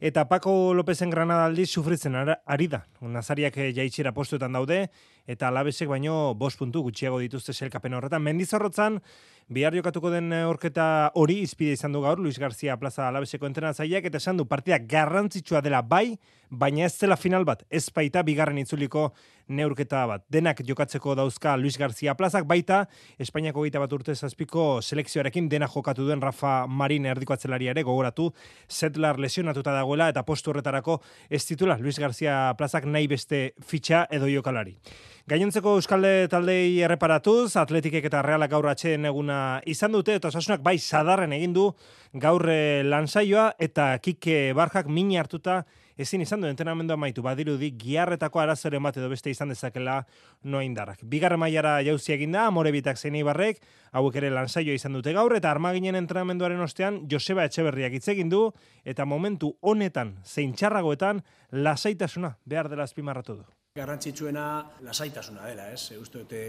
eta 0.00 0.26
Paco 0.28 0.74
Lopezen 0.74 1.10
Granada 1.10 1.46
aldiz 1.46 1.68
sufritzen 1.70 2.16
ari 2.18 2.68
da. 2.68 2.84
Nazariak 3.00 3.58
eh, 3.58 3.70
jaitxera 3.76 4.12
postuetan 4.12 4.52
daude, 4.52 4.88
eta 5.26 5.48
alabezek 5.48 5.88
baino 5.88 6.34
bost 6.34 6.58
puntu 6.58 6.82
gutxiago 6.82 7.20
dituzte 7.22 7.54
selkapen 7.54 7.94
horretan. 7.94 8.22
Mendizorrotzan, 8.22 9.00
bihar 9.48 9.74
jokatuko 9.76 10.10
den 10.10 10.32
horketa 10.32 11.10
hori 11.14 11.40
izpide 11.44 11.74
izan 11.76 11.92
du 11.92 12.00
gaur, 12.00 12.18
Luis 12.18 12.38
García 12.40 12.76
Plaza 12.80 13.08
alabezeko 13.08 13.46
entrenatzaileak, 13.46 14.08
eta 14.08 14.18
esan 14.18 14.38
du 14.40 14.46
partida 14.48 14.78
garrantzitsua 14.78 15.60
dela 15.60 15.82
bai, 15.82 16.18
baina 16.50 16.86
ez 16.86 16.94
zela 16.94 17.16
final 17.16 17.44
bat, 17.44 17.64
ez 17.70 17.88
baita 17.92 18.22
bigarren 18.22 18.58
itzuliko 18.58 19.10
neurketa 19.48 20.04
bat. 20.08 20.24
Denak 20.32 20.62
jokatzeko 20.64 21.14
dauzka 21.18 21.56
Luis 21.56 21.76
García 21.78 22.14
Plazak, 22.16 22.46
baita 22.48 22.84
Espainiako 23.20 23.64
gita 23.66 23.82
bat 23.82 23.92
urte 23.92 24.14
zazpiko 24.14 24.80
selekzioarekin 24.80 25.48
dena 25.48 25.68
jokatu 25.68 26.06
duen 26.06 26.22
Rafa 26.22 26.66
Marin 26.66 27.06
erdiko 27.06 27.34
ere 27.34 27.82
gogoratu, 27.82 28.32
Zetlar 28.68 29.18
lesionatuta 29.18 29.72
dagoela 29.72 30.08
eta 30.08 30.22
postu 30.22 30.50
horretarako 30.50 31.00
ez 31.28 31.44
titula 31.44 31.76
Luis 31.78 31.98
García 31.98 32.54
Plazak 32.56 32.84
nahi 32.86 33.06
beste 33.06 33.54
fitxa 33.60 34.06
edo 34.10 34.26
jokalari. 34.26 34.76
Gainontzeko 35.24 35.78
Euskalde 35.78 36.26
taldei 36.28 36.82
erreparatuz, 36.84 37.54
atletikek 37.56 38.04
eta 38.10 38.18
realak 38.26 38.50
gaur 38.52 38.66
atxeen 38.68 39.08
eguna 39.08 39.38
izan 39.72 39.94
dute, 39.96 40.18
eta 40.18 40.28
osasunak 40.28 40.60
bai 40.60 40.74
sadarren 40.76 41.32
egin 41.32 41.54
du 41.56 41.70
gaur 42.20 42.44
eh, 42.52 42.82
lansaioa 42.84 43.46
eta 43.56 43.86
kike 44.04 44.52
barjak 44.52 44.90
mini 44.92 45.16
hartuta 45.16 45.62
ezin 45.96 46.20
izan 46.26 46.44
du 46.44 46.50
entrenamendu 46.50 46.92
amaitu 46.92 47.24
badirudi 47.24 47.72
giarretako 47.80 48.42
arazoren 48.42 48.84
bat 48.84 49.00
edo 49.00 49.08
beste 49.08 49.32
izan 49.32 49.48
dezakela 49.48 49.96
no 50.44 50.60
indarrak. 50.60 51.00
Bigarren 51.08 51.40
mailara 51.40 51.78
jauzi 51.88 52.18
egin 52.18 52.36
da, 52.36 52.44
amore 52.52 52.74
bitak 52.76 53.00
zein 53.00 53.16
ibarrek, 53.16 53.64
hauek 53.96 54.20
ere 54.20 54.28
lansaio 54.28 54.76
izan 54.76 54.92
dute 54.92 55.16
gaur, 55.16 55.32
eta 55.40 55.48
armaginen 55.56 55.96
entrenamenduaren 56.04 56.60
ostean 56.68 57.06
Joseba 57.08 57.48
Etxeberriak 57.48 57.96
hitz 57.96 58.10
egin 58.12 58.28
du, 58.28 58.50
eta 58.84 59.08
momentu 59.08 59.54
honetan, 59.62 60.18
zein 60.20 60.52
txarragoetan, 60.52 61.24
lasaitasuna 61.64 62.36
behar 62.44 62.68
dela 62.68 62.84
azpimarratu 62.84 63.40
du. 63.40 63.53
Garrantzitsuena 63.74 64.64
lasaitasuna 64.86 65.48
dela, 65.48 65.64
ez? 65.74 65.88
E, 65.90 65.96
uste 65.98 66.20
dute, 66.20 66.42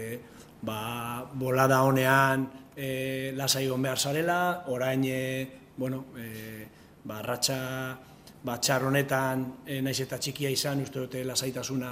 ba, 0.62 1.24
bolada 1.34 1.80
honean 1.82 2.44
e, 2.76 3.32
lasai 3.34 3.64
behar 3.66 3.98
zarela, 3.98 4.62
orain, 4.70 5.02
e, 5.02 5.72
bueno, 5.76 6.04
e, 6.14 6.68
ba, 7.02 7.22
ratxa 7.26 7.98
ba, 8.44 8.60
txar 8.60 8.86
honetan 8.86 9.42
e, 9.66 9.80
naiz 9.82 9.98
eta 10.04 10.20
txikia 10.22 10.54
izan 10.54 10.84
uste 10.84 11.00
dute 11.00 11.24
lasaitasuna 11.24 11.90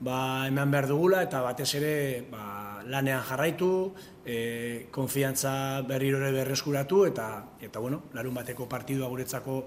ba, 0.00 0.18
eman 0.46 0.70
behar 0.70 0.90
dugula 0.92 1.22
eta 1.22 1.40
batez 1.40 1.70
ere 1.80 1.94
ba, 2.28 2.84
lanean 2.84 3.24
jarraitu, 3.24 3.72
e, 4.20 4.88
konfiantza 4.92 5.80
berrirore 5.88 6.28
berreskuratu 6.30 7.06
eta, 7.06 7.32
eta 7.58 7.80
bueno, 7.80 8.02
larun 8.12 8.36
bateko 8.36 8.68
partidua 8.68 9.08
guretzako 9.08 9.58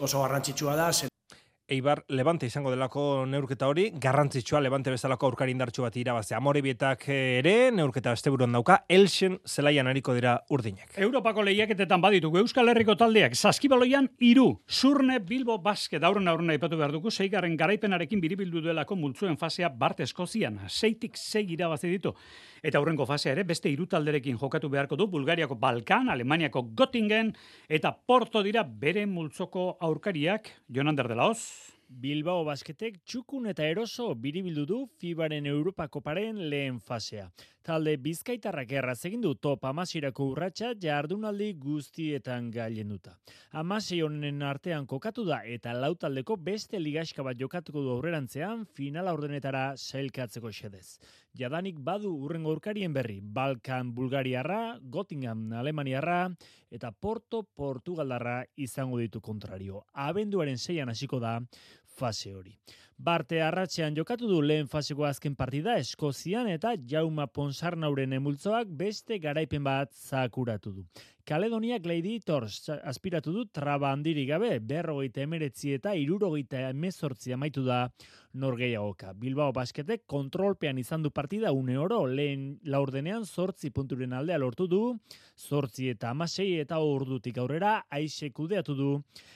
oso 0.00 0.26
garrantzitsua 0.26 0.74
da, 0.74 0.90
Eibar 1.72 2.04
Levante 2.12 2.44
izango 2.44 2.70
delako 2.70 3.24
neurketa 3.24 3.64
hori, 3.70 3.86
garrantzitsua 3.96 4.60
Levante 4.60 4.92
bezalako 4.92 5.30
aurkari 5.30 5.54
indartsu 5.54 5.86
bat 5.86 5.94
irabaztea. 5.96 6.36
Amore 6.36 6.60
bietak 6.64 7.06
ere, 7.14 7.70
neurketa 7.72 8.12
beste 8.12 8.28
buruan 8.34 8.52
dauka, 8.52 8.82
Elsen 8.92 9.38
zelaian 9.48 9.88
hariko 9.88 10.12
dira 10.12 10.34
urdinak. 10.52 10.92
Europako 11.00 11.46
lehiaketetan 11.48 12.04
baditugu 12.04 12.42
Euskal 12.42 12.68
Herriko 12.68 12.96
taldeak, 13.00 13.38
saskibaloian 13.38 14.10
iru, 14.20 14.50
surne 14.68 15.16
Bilbo 15.24 15.56
Baske, 15.64 15.96
dauren 16.02 16.28
aurrena 16.28 16.58
ipatu 16.58 16.76
behar 16.76 16.92
dugu, 16.92 17.10
zeigarren 17.10 17.56
garaipenarekin 17.56 18.20
biribildu 18.20 18.60
duelako 18.66 18.98
multzuen 19.00 19.40
fasea 19.40 19.72
Bart 19.72 20.04
Eskozian, 20.04 20.60
zeitik 20.68 21.16
zei 21.16 21.46
irabazi 21.56 21.88
ditu. 21.88 22.12
Eta 22.62 22.78
aurrenko 22.78 23.08
fasea 23.08 23.32
ere, 23.32 23.46
beste 23.48 23.72
iru 23.72 23.88
talderekin 23.90 24.36
jokatu 24.38 24.68
beharko 24.70 25.00
du, 25.00 25.08
Bulgariako 25.10 25.56
Balkan, 25.58 26.12
Alemaniako 26.12 26.68
Göttingen, 26.76 27.32
eta 27.66 27.96
Porto 27.96 28.44
dira 28.44 28.62
bere 28.62 29.06
multzoko 29.08 29.78
aurkariak, 29.80 30.52
Jonander 30.68 31.08
de 31.08 31.16
la 31.16 31.32
Bilbao 32.00 32.44
basketek 32.46 33.00
txukun 33.04 33.50
eta 33.50 33.66
eroso 33.68 34.06
biribildu 34.24 34.64
du 34.66 34.78
FIBaren 35.00 35.46
Europako 35.46 36.00
paren 36.00 36.38
lehen 36.50 36.78
fasea. 36.80 37.26
Talde 37.62 37.92
bizkaitarrak 38.02 38.72
erraz 38.74 38.96
egin 39.06 39.20
du 39.22 39.34
top 39.46 39.68
amasirako 39.68 40.24
urratsa 40.32 40.72
jardunaldi 40.82 41.52
guztietan 41.62 42.48
gailenduta. 42.50 43.12
Amasi 43.52 44.00
honen 44.02 44.42
artean 44.42 44.86
kokatu 44.90 45.22
da 45.28 45.42
eta 45.46 45.74
lautaldeko 45.76 46.36
beste 46.48 46.80
ligaska 46.80 47.22
bat 47.22 47.38
jokatuko 47.38 47.84
du 47.84 47.92
aurrerantzean 47.94 48.64
finala 48.78 49.12
ordenetara 49.14 49.76
sailkatzeko 49.76 50.50
xedez. 50.50 50.98
Jadanik 51.38 51.78
badu 51.80 52.10
urrengo 52.12 52.50
urkarien 52.52 52.92
berri, 52.92 53.20
Balkan 53.22 53.94
Bulgariarra, 53.94 54.78
Göttingen 54.82 55.52
Alemaniarra 55.56 56.26
eta 56.72 56.90
Porto 56.92 57.42
Portugaldarra 57.42 58.42
izango 58.56 58.98
ditu 58.98 59.20
kontrario. 59.20 59.84
Abenduaren 59.92 60.58
seian 60.58 60.92
hasiko 60.92 61.20
da 61.20 61.38
fase 61.98 62.34
hori. 62.34 62.56
Barte 63.02 63.40
arratzean 63.42 63.96
jokatu 63.96 64.28
du 64.30 64.36
lehen 64.46 64.68
faseko 64.70 65.06
azken 65.08 65.34
partida 65.34 65.74
Eskozian 65.80 66.46
eta 66.52 66.74
Jauma 66.92 67.26
Ponsarnauren 67.26 68.12
emultzoak 68.14 68.68
beste 68.78 69.18
garaipen 69.18 69.64
bat 69.64 69.90
zakuratu 69.90 70.70
du. 70.76 70.84
Kaledonia 71.26 71.78
Gladiators 71.82 72.68
aspiratu 72.82 73.32
du 73.34 73.44
traba 73.46 73.90
handiri 73.94 74.24
gabe, 74.26 74.56
berrogeita 74.58 75.22
emeretzi 75.22 75.74
eta 75.78 75.96
irurogeita 75.98 76.68
emezortzi 76.68 77.34
amaitu 77.34 77.64
da 77.66 77.88
norgeiagoka. 78.34 79.12
Bilbao 79.18 79.52
basketek 79.52 80.04
kontrolpean 80.06 80.78
izan 80.78 81.02
du 81.02 81.10
partida 81.10 81.52
une 81.52 81.76
oro, 81.78 82.06
lehen 82.06 82.58
laurdenean 82.64 83.26
sortzi 83.26 83.70
punturen 83.70 84.12
aldea 84.12 84.38
lortu 84.38 84.66
du, 84.68 84.82
sortzi 85.36 85.88
eta 85.92 86.10
amasei 86.10 86.58
eta 86.60 86.78
ordutik 86.78 87.38
aurrera 87.38 87.74
aise 87.90 88.30
kudeatu 88.30 88.74
du 88.74 88.90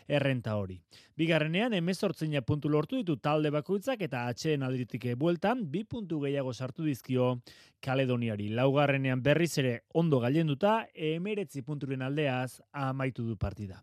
errenta 0.08 0.56
hori. 0.56 0.80
Bigarrenean 1.16 1.72
emezortzina 1.72 2.42
puntu 2.42 2.68
lortu 2.68 2.98
ditu 3.00 3.16
talde 3.16 3.50
bakoitzak 3.50 4.02
eta 4.04 4.26
atxeen 4.28 4.62
aldritik 4.62 5.06
bueltan, 5.16 5.64
bi 5.70 5.84
puntu 5.84 6.20
gehiago 6.20 6.52
sartu 6.52 6.84
dizkio 6.84 7.40
Kaledoniari. 7.80 8.48
Laugarrenean 8.56 9.22
berriz 9.22 9.58
ere 9.58 9.72
ondo 9.94 10.18
gailenduta, 10.20 10.86
emeretzi 10.94 11.62
punturen 11.62 12.02
aldeaz 12.02 12.60
amaitu 12.72 13.24
du 13.24 13.36
partida. 13.36 13.82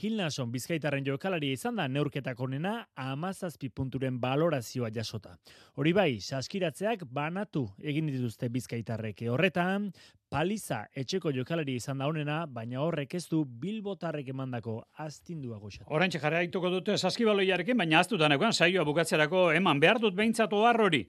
Hilnason 0.00 0.48
bizkaitarren 0.48 1.04
jokalari 1.04 1.50
izan 1.52 1.76
da 1.76 1.84
neurketak 1.88 2.38
onena 2.40 2.86
amazazpi 2.96 3.68
punturen 3.68 4.16
balorazioa 4.20 4.88
jasota. 4.94 5.34
Hori 5.76 5.92
bai, 5.92 6.20
saskiratzeak 6.24 7.04
banatu 7.04 7.66
egin 7.92 8.08
dituzte 8.08 8.48
bizkaitarrek. 8.48 9.20
Horretan, 9.28 9.90
paliza 10.32 10.86
etxeko 10.96 11.34
jokalari 11.36 11.74
izan 11.76 12.00
da 12.00 12.08
honena, 12.08 12.38
baina 12.46 12.80
horrek 12.80 13.18
ez 13.18 13.26
du 13.28 13.42
bilbotarrek 13.44 14.32
emandako 14.32 14.78
astindua 15.04 15.58
goxatu. 15.58 15.90
Horantxe 15.92 16.22
jarraituko 16.22 16.72
dute 16.72 16.96
saskibaloiarekin, 16.96 17.76
baina 17.76 18.00
aztutan 18.00 18.32
egoan 18.32 18.56
saioa 18.56 18.86
bukatzerako 18.88 19.50
eman 19.58 19.84
behar 19.84 20.00
dut 20.00 20.16
behintzatu 20.16 20.64
hori. 20.64 21.04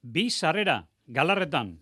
Bi 0.00 0.30
sarrera, 0.30 0.80
galarretan, 1.06 1.76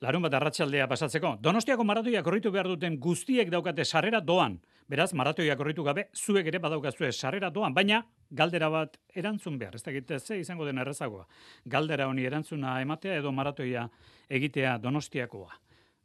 larun 0.00 0.22
bat 0.24 0.34
arratsaldea 0.38 0.88
pasatzeko. 0.88 1.36
Donostiako 1.42 1.84
maratoia 1.84 2.22
korritu 2.22 2.52
behar 2.54 2.68
duten 2.70 2.98
guztiek 3.02 3.50
daukate 3.50 3.84
sarrera 3.84 4.20
doan. 4.20 4.58
Beraz, 4.88 5.12
maratoia 5.12 5.52
korritu 5.56 5.82
gabe, 5.84 6.06
zuek 6.16 6.46
ere 6.48 6.58
badaukazue 6.64 7.10
sarrera 7.12 7.50
doan, 7.52 7.74
baina 7.76 7.98
galdera 8.30 8.70
bat 8.72 8.96
erantzun 9.12 9.58
behar. 9.60 9.74
Ez 9.76 9.82
da 9.84 10.18
ze 10.18 10.38
izango 10.40 10.64
den 10.64 10.78
errezagoa. 10.78 11.26
Galdera 11.66 12.06
honi 12.08 12.24
erantzuna 12.24 12.80
ematea 12.80 13.18
edo 13.20 13.32
maratoia 13.32 13.88
egitea 14.30 14.78
donostiakoa. 14.78 15.52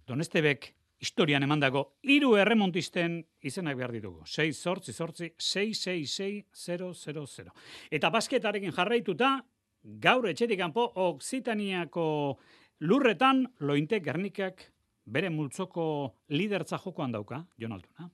Donestebek 0.05 0.73
historian 0.99 1.43
emandako 1.43 1.95
hiru 2.03 2.35
erremontisten 2.35 3.23
izenak 3.41 3.77
behar 3.77 3.91
ditugu. 3.91 4.21
6 4.25 4.53
sortzi 4.53 4.93
sortzi 4.93 5.33
666 5.37 7.51
Eta 7.91 8.09
basketarekin 8.09 8.71
jarraituta, 8.71 9.45
gaur 9.83 10.27
etxetik 10.27 10.59
kanpo 10.59 10.91
Oksitaniako 10.95 12.37
Lurretan, 12.81 13.47
lointe 13.59 13.99
Gernikak 14.03 14.73
bere 15.05 15.29
multzoko 15.29 16.15
lidertza 16.29 16.77
jokoan 16.83 17.11
dauka, 17.11 17.45
Jon 17.57 17.71
Altuna. 17.71 18.09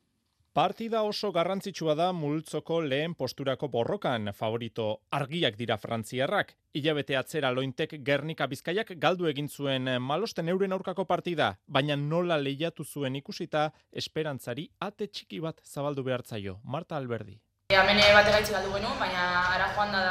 Partida 0.49 1.03
oso 1.05 1.29
garrantzitsua 1.29 1.93
da 1.93 2.07
multzoko 2.11 2.79
lehen 2.81 3.13
posturako 3.13 3.67
borrokan, 3.69 4.31
favorito 4.33 4.87
argiak 5.13 5.53
dira 5.59 5.77
frantziarrak. 5.77 6.55
Ilabete 6.73 7.15
atzera 7.19 7.51
lointek 7.53 7.93
Gernika 8.07 8.47
Bizkaiak 8.49 8.95
galdu 8.97 9.29
egin 9.29 9.47
zuen 9.47 9.85
malosten 10.01 10.49
euren 10.49 10.73
aurkako 10.73 11.05
partida, 11.05 11.51
baina 11.67 11.95
nola 11.95 12.39
lehiatu 12.41 12.83
zuen 12.83 13.21
ikusita 13.21 13.69
esperantzari 13.93 14.65
ate 14.79 15.07
txiki 15.07 15.39
bat 15.39 15.61
zabaldu 15.63 16.03
behartzaio. 16.09 16.57
Marta 16.63 16.97
Alberdi. 16.97 17.37
Hemen 17.69 18.01
bate 18.17 18.33
gaitzi 18.33 18.57
galdu 18.57 18.73
genuen, 18.73 18.97
baina 18.97 19.31
ara 19.53 19.71
joan 19.75 19.93
da 19.93 20.05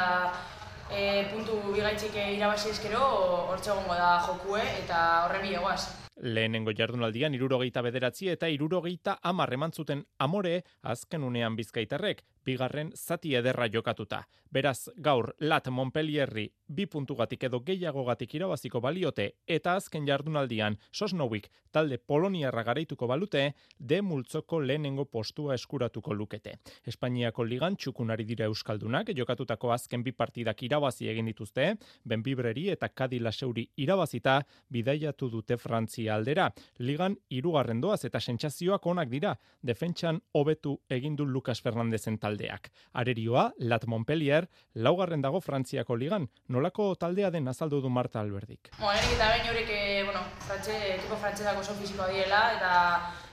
e, 0.87 1.25
puntu 1.33 1.59
bigaitzik 1.73 2.15
irabazi 2.15 2.71
ezkero, 2.71 3.03
hortxe 3.51 3.75
da 3.89 4.13
jokue 4.25 4.63
eta 4.85 5.25
horre 5.25 5.43
bi 5.43 5.57
egoaz. 5.59 5.98
Lehenengo 6.21 6.73
jardunaldian 6.75 7.33
irurogeita 7.33 7.81
bederatzi 7.81 8.29
eta 8.29 8.49
irurogeita 8.49 9.19
amar 9.23 9.49
zuten 9.71 10.03
amore 10.17 10.63
azken 10.81 11.23
unean 11.23 11.55
bizkaitarrek, 11.55 12.23
bigarren 12.45 12.91
zati 12.95 13.35
ederra 13.35 13.67
jokatuta. 13.67 14.23
Beraz, 14.51 14.89
gaur, 14.97 15.35
Lat 15.39 15.67
Montpellierri 15.69 16.49
bi 16.67 16.85
puntugatik 16.85 17.43
edo 17.43 17.59
gehiagogatik 17.65 18.33
irabaziko 18.33 18.79
baliote 18.81 19.25
eta 19.47 19.75
azken 19.77 20.07
jardunaldian 20.07 20.77
Sosnowik 20.91 21.49
talde 21.71 21.97
Poloniarra 21.97 22.63
garaituko 22.63 23.07
balute, 23.07 23.53
de 23.77 24.01
multzoko 24.01 24.59
lehenengo 24.59 25.05
postua 25.05 25.53
eskuratuko 25.55 26.13
lukete. 26.13 26.55
Espainiako 26.85 27.43
ligan 27.45 27.75
txukunari 27.77 28.25
dira 28.25 28.47
Euskaldunak, 28.49 29.11
jokatutako 29.15 29.71
azken 29.73 30.03
bi 30.03 30.11
partidak 30.11 30.63
irabazi 30.63 31.09
egin 31.09 31.29
dituzte, 31.29 31.75
Benbibreri 32.03 32.69
eta 32.73 32.89
Kadila 32.89 33.31
Seuri 33.31 33.67
irabazita, 33.77 34.39
bidaiatu 34.69 35.29
dute 35.29 35.57
Frantzia 35.57 36.15
aldera. 36.15 36.49
Ligan 36.79 37.17
irugarren 37.29 37.81
doaz 37.81 38.03
eta 38.05 38.19
sentsazioak 38.19 38.85
onak 38.85 39.09
dira, 39.09 39.35
defentsan 39.61 40.21
hobetu 40.33 40.79
egindu 40.89 41.25
Lucas 41.25 41.61
Fernandezen 41.61 42.17
taldeak. 42.29 42.69
Arerioa, 42.93 43.49
Lat 43.59 43.85
Montpellier, 43.89 44.47
laugarren 44.75 45.21
dago 45.21 45.41
Frantziako 45.41 45.97
ligan, 45.97 46.27
nolako 46.47 46.93
taldea 46.95 47.31
den 47.31 47.47
azaldu 47.47 47.81
du 47.81 47.89
Marta 47.89 48.21
Alberdik. 48.21 48.71
Bueno, 48.77 49.09
eta 49.15 49.31
bain 49.33 49.49
horrek, 49.49 49.73
eh, 49.73 50.03
bueno, 50.05 50.21
frantze, 50.45 50.77
ekipo 50.95 51.17
frantzesako 51.17 51.65
oso 51.65 51.75
fizikoa 51.79 52.07
diela, 52.13 52.43
eta 52.57 52.71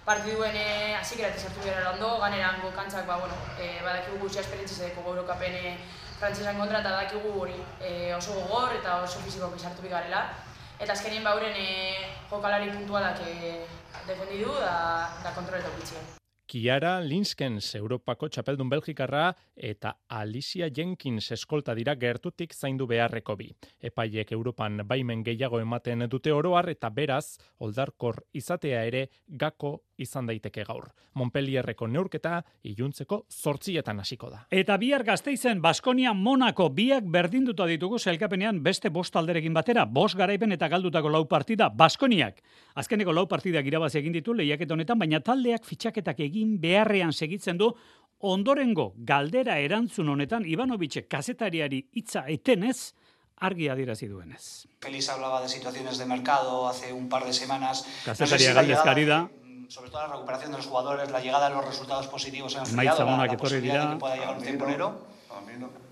partiduen 0.06 0.56
eh, 0.56 0.96
azikerat 0.96 1.36
izartu 1.36 1.64
gara 1.66 1.92
ondo, 1.92 2.16
ganeran 2.22 2.60
kantzak, 2.74 3.06
ba, 3.06 3.18
bueno, 3.18 3.36
e, 3.58 3.82
badakigu 3.82 4.20
guztia 4.22 4.44
esperientzizeko 4.44 5.02
gaurokapen 5.02 5.54
e, 5.54 5.76
frantzesan 6.18 6.60
kontra, 6.60 6.80
eta 6.80 6.94
badakigu 6.94 7.32
hori 7.40 7.56
e, 7.80 8.12
oso 8.14 8.36
gogor 8.40 8.76
eta 8.76 9.00
oso 9.02 9.24
fiziko 9.24 9.52
izartu 9.56 9.82
bigarela. 9.82 10.28
Eta 10.78 10.92
azkenien 10.92 11.24
bauren 11.24 11.56
e, 11.56 11.96
jokalari 12.30 12.70
puntualak 12.70 13.24
e, 13.24 13.64
defendidu 14.06 14.54
da, 14.60 14.76
da 15.24 15.34
kontroletu 15.34 15.72
bitzien. 15.80 16.16
Kiara 16.46 17.00
Linskens, 17.02 17.72
Europako 17.74 18.28
txapeldun 18.30 18.68
Belgikarra, 18.70 19.32
eta 19.56 19.96
Alicia 20.14 20.68
Jenkins 20.70 21.32
eskolta 21.34 21.74
dira 21.74 21.96
gertutik 21.98 22.54
zaindu 22.54 22.86
beharreko 22.86 23.34
bi. 23.36 23.48
Epaiek 23.82 24.30
Europan 24.36 24.84
baimen 24.86 25.24
gehiago 25.26 25.58
ematen 25.58 26.06
dute 26.08 26.30
oroar 26.32 26.70
eta 26.70 26.90
beraz, 26.90 27.38
oldarkor 27.58 28.22
izatea 28.32 28.84
ere 28.86 29.08
gako 29.26 29.72
izan 29.98 30.26
daiteke 30.28 30.64
gaur. 30.64 30.88
Montpellierreko 31.16 31.86
neurketa 31.88 32.40
iluntzeko 32.68 33.22
zortzietan 33.30 34.00
hasiko 34.00 34.30
da. 34.30 34.42
Eta 34.50 34.76
bihar 34.80 35.04
gazteizen 35.04 35.62
Baskonia 35.62 36.12
Monako 36.14 36.68
biak 36.74 37.08
berdinduta 37.12 37.66
ditugu 37.66 37.98
zelkapenean 37.98 38.62
beste 38.62 38.90
bost 38.90 39.16
alderekin 39.16 39.54
batera, 39.54 39.86
bost 39.86 40.16
garaipen 40.18 40.52
eta 40.52 40.68
galdutako 40.68 41.12
lau 41.12 41.24
partida 41.28 41.68
Baskoniak. 41.68 42.42
Azkeneko 42.74 43.12
lau 43.12 43.26
partidak 43.26 43.66
irabazi 43.66 43.98
egin 44.02 44.12
ditu 44.12 44.34
lehiaket 44.34 44.70
honetan, 44.70 44.98
baina 44.98 45.20
taldeak 45.20 45.64
fitxaketak 45.64 46.20
egin 46.28 46.58
beharrean 46.60 47.12
segitzen 47.12 47.58
du 47.58 47.72
ondorengo 48.20 48.92
galdera 48.96 49.58
erantzun 49.60 50.08
honetan 50.08 50.46
Ivanovicek 50.48 51.08
kazetariari 51.08 51.82
hitza 51.92 52.24
etenez, 52.32 52.94
argi 53.36 53.68
adierazi 53.68 54.08
duenez. 54.08 54.66
Feliz 54.80 55.08
hablaba 55.08 55.42
de 55.42 55.48
situaciones 55.48 55.98
de 55.98 56.06
mercado 56.06 56.68
hace 56.68 56.92
un 56.92 57.08
par 57.08 57.24
de 57.24 57.32
semanas. 57.32 57.84
Kazetaria 58.04 58.50
no 58.50 58.60
galdezkari 58.60 59.04
da. 59.04 59.28
Sobre 59.68 59.90
todo 59.90 60.06
la 60.06 60.14
recuperación 60.14 60.52
de 60.52 60.58
los 60.58 60.66
jugadores, 60.66 61.10
la 61.10 61.20
llegada 61.20 61.48
de 61.48 61.54
los 61.54 61.64
resultados 61.64 62.06
positivos 62.08 62.54
en 62.54 62.60
enfriado, 62.60 63.04
la, 63.04 63.26
la 63.26 63.36
posibilidad 63.36 63.86
de 63.88 63.94
que 63.94 64.00
pueda 64.00 64.16
llegar 64.16 64.36
un 64.36 64.42
temporero. 64.42 65.06
A 65.30 65.40
mí 65.40 65.52
no. 65.58 65.86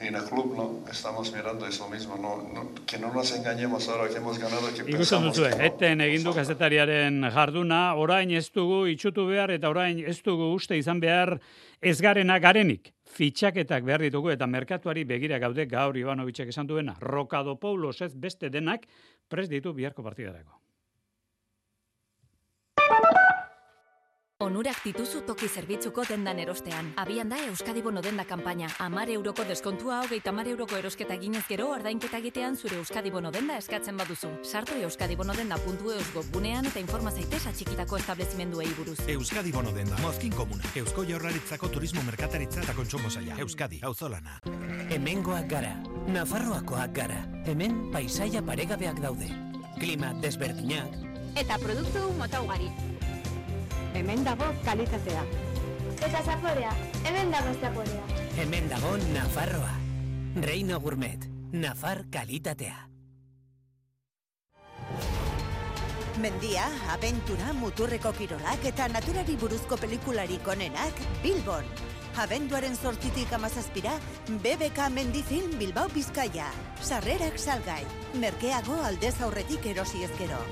en 0.00 0.14
el 0.14 0.22
club 0.24 0.54
no 0.56 0.90
estamos 0.90 1.32
mirando 1.32 1.66
es 1.66 1.78
lo 1.80 1.88
mismo, 1.88 2.16
no, 2.16 2.36
no, 2.54 2.70
que 2.86 2.98
no 2.98 3.12
nos 3.12 3.32
engañemos 3.36 3.88
ahora 3.88 4.08
que 4.08 4.16
hemos 4.16 4.38
ganado 4.38 4.68
que 4.72 4.90
Ikusten 4.90 5.24
duzue, 5.24 5.50
eten 5.66 6.00
egin 6.00 6.22
du 6.22 6.34
kazetariaren 6.34 7.26
jarduna, 7.34 7.94
orain 7.98 8.30
ez 8.30 8.46
dugu 8.54 8.84
itxutu 8.92 9.26
behar 9.26 9.50
eta 9.50 9.70
orain 9.70 9.98
ez 9.98 10.20
dugu 10.22 10.52
uste 10.54 10.78
izan 10.78 11.00
behar 11.00 11.38
ez 11.82 11.98
garena 12.00 12.38
garenik. 12.38 12.92
Fitxaketak 13.18 13.82
behar 13.84 14.04
ditugu 14.06 14.30
eta 14.30 14.46
merkatuari 14.46 15.04
begira 15.04 15.40
gaude 15.42 15.66
gaur 15.66 15.96
Ivanovicek 15.96 16.54
esan 16.54 16.70
duena. 16.70 16.94
Rokado 17.00 17.58
Paulos 17.58 18.00
ez 18.02 18.14
beste 18.14 18.50
denak 18.50 18.86
pres 19.28 19.48
ditu 19.50 19.74
biharko 19.74 20.02
partidarako. 20.02 20.57
Onurak 24.38 24.84
dituzu 24.86 25.24
toki 25.26 25.48
zerbitzuko 25.50 26.04
dendan 26.06 26.38
erostean. 26.38 26.92
Abian 27.02 27.26
da 27.26 27.40
Euskadi 27.48 27.80
Bono 27.82 27.98
denda 27.98 28.22
kanpaina. 28.22 28.68
Amar 28.78 29.10
euroko 29.10 29.42
deskontua 29.42 29.96
hogeita 30.04 30.30
amar 30.30 30.46
euroko 30.46 30.76
erosketa 30.78 31.16
ginez 31.18 31.40
gero 31.48 31.72
ardainketa 31.74 32.20
egitean 32.22 32.54
zure 32.54 32.76
Euskadi 32.78 33.10
Bono 33.10 33.32
denda 33.34 33.56
eskatzen 33.58 33.96
baduzu. 33.98 34.28
Sartu 34.44 34.76
Euskadi 34.78 35.16
Bono 35.18 35.34
denda 35.34 35.58
puntu 35.58 35.90
eusgo 35.90 36.22
bunean 36.30 36.68
eta 36.70 36.78
informazaitez 36.78 37.40
atxikitako 37.50 37.98
establezimenduei 37.98 38.68
buruz. 38.76 39.00
Euskadi 39.08 39.50
Bono 39.50 39.72
denda. 39.74 39.98
Mozkin 40.04 40.30
komuna. 40.30 40.70
Eusko 40.78 41.02
jaurlaritzako 41.08 41.72
turismo 41.74 42.04
merkataritza 42.06 42.62
eta 42.62 42.76
kontsomo 42.78 43.10
zaila. 43.10 43.40
Euskadi. 43.42 43.80
Auzolana. 43.82 44.38
Hemengoak 44.86 45.48
gara. 45.50 45.72
Nafarroakoak 46.14 46.94
gara. 46.94 47.24
Hemen 47.42 47.88
paisaia 47.90 48.44
paregabeak 48.46 49.02
daude. 49.02 49.32
Klima 49.80 50.14
desberdinak. 50.22 50.94
Eta 51.34 51.58
produktu 51.58 52.06
mota 52.22 52.38
ugari 52.46 52.70
hemen 53.98 54.22
dago 54.24 54.46
kalitatea. 54.64 55.24
Eta 55.98 56.20
zaporea, 56.22 56.70
hemen 57.04 57.32
dago 57.34 57.54
zaporea. 57.60 58.04
Hemen 58.38 58.68
dago 58.70 58.96
Nafarroa. 59.14 59.74
Reino 60.44 60.78
Gourmet, 60.80 61.26
Nafar 61.52 62.04
kalitatea. 62.10 62.86
Mendia, 66.22 66.66
abentura, 66.94 67.52
muturreko 67.58 68.12
kirolak 68.14 68.64
eta 68.70 68.88
naturari 68.90 69.36
buruzko 69.38 69.78
pelikularik 69.78 70.46
onenak 70.46 71.02
Bilbon. 71.22 71.66
Abenduaren 72.18 72.74
sortzitik 72.74 73.32
amazazpira, 73.32 73.92
BBK 74.42 74.88
Mendifilm 74.94 75.58
Bilbao 75.58 75.86
Bizkaia. 75.94 76.50
Sarrerak 76.82 77.38
salgai, 77.38 77.84
merkeago 78.18 78.78
aldez 78.82 79.14
aurretik 79.22 79.70
erosi 79.74 80.02
ezkero 80.06 80.42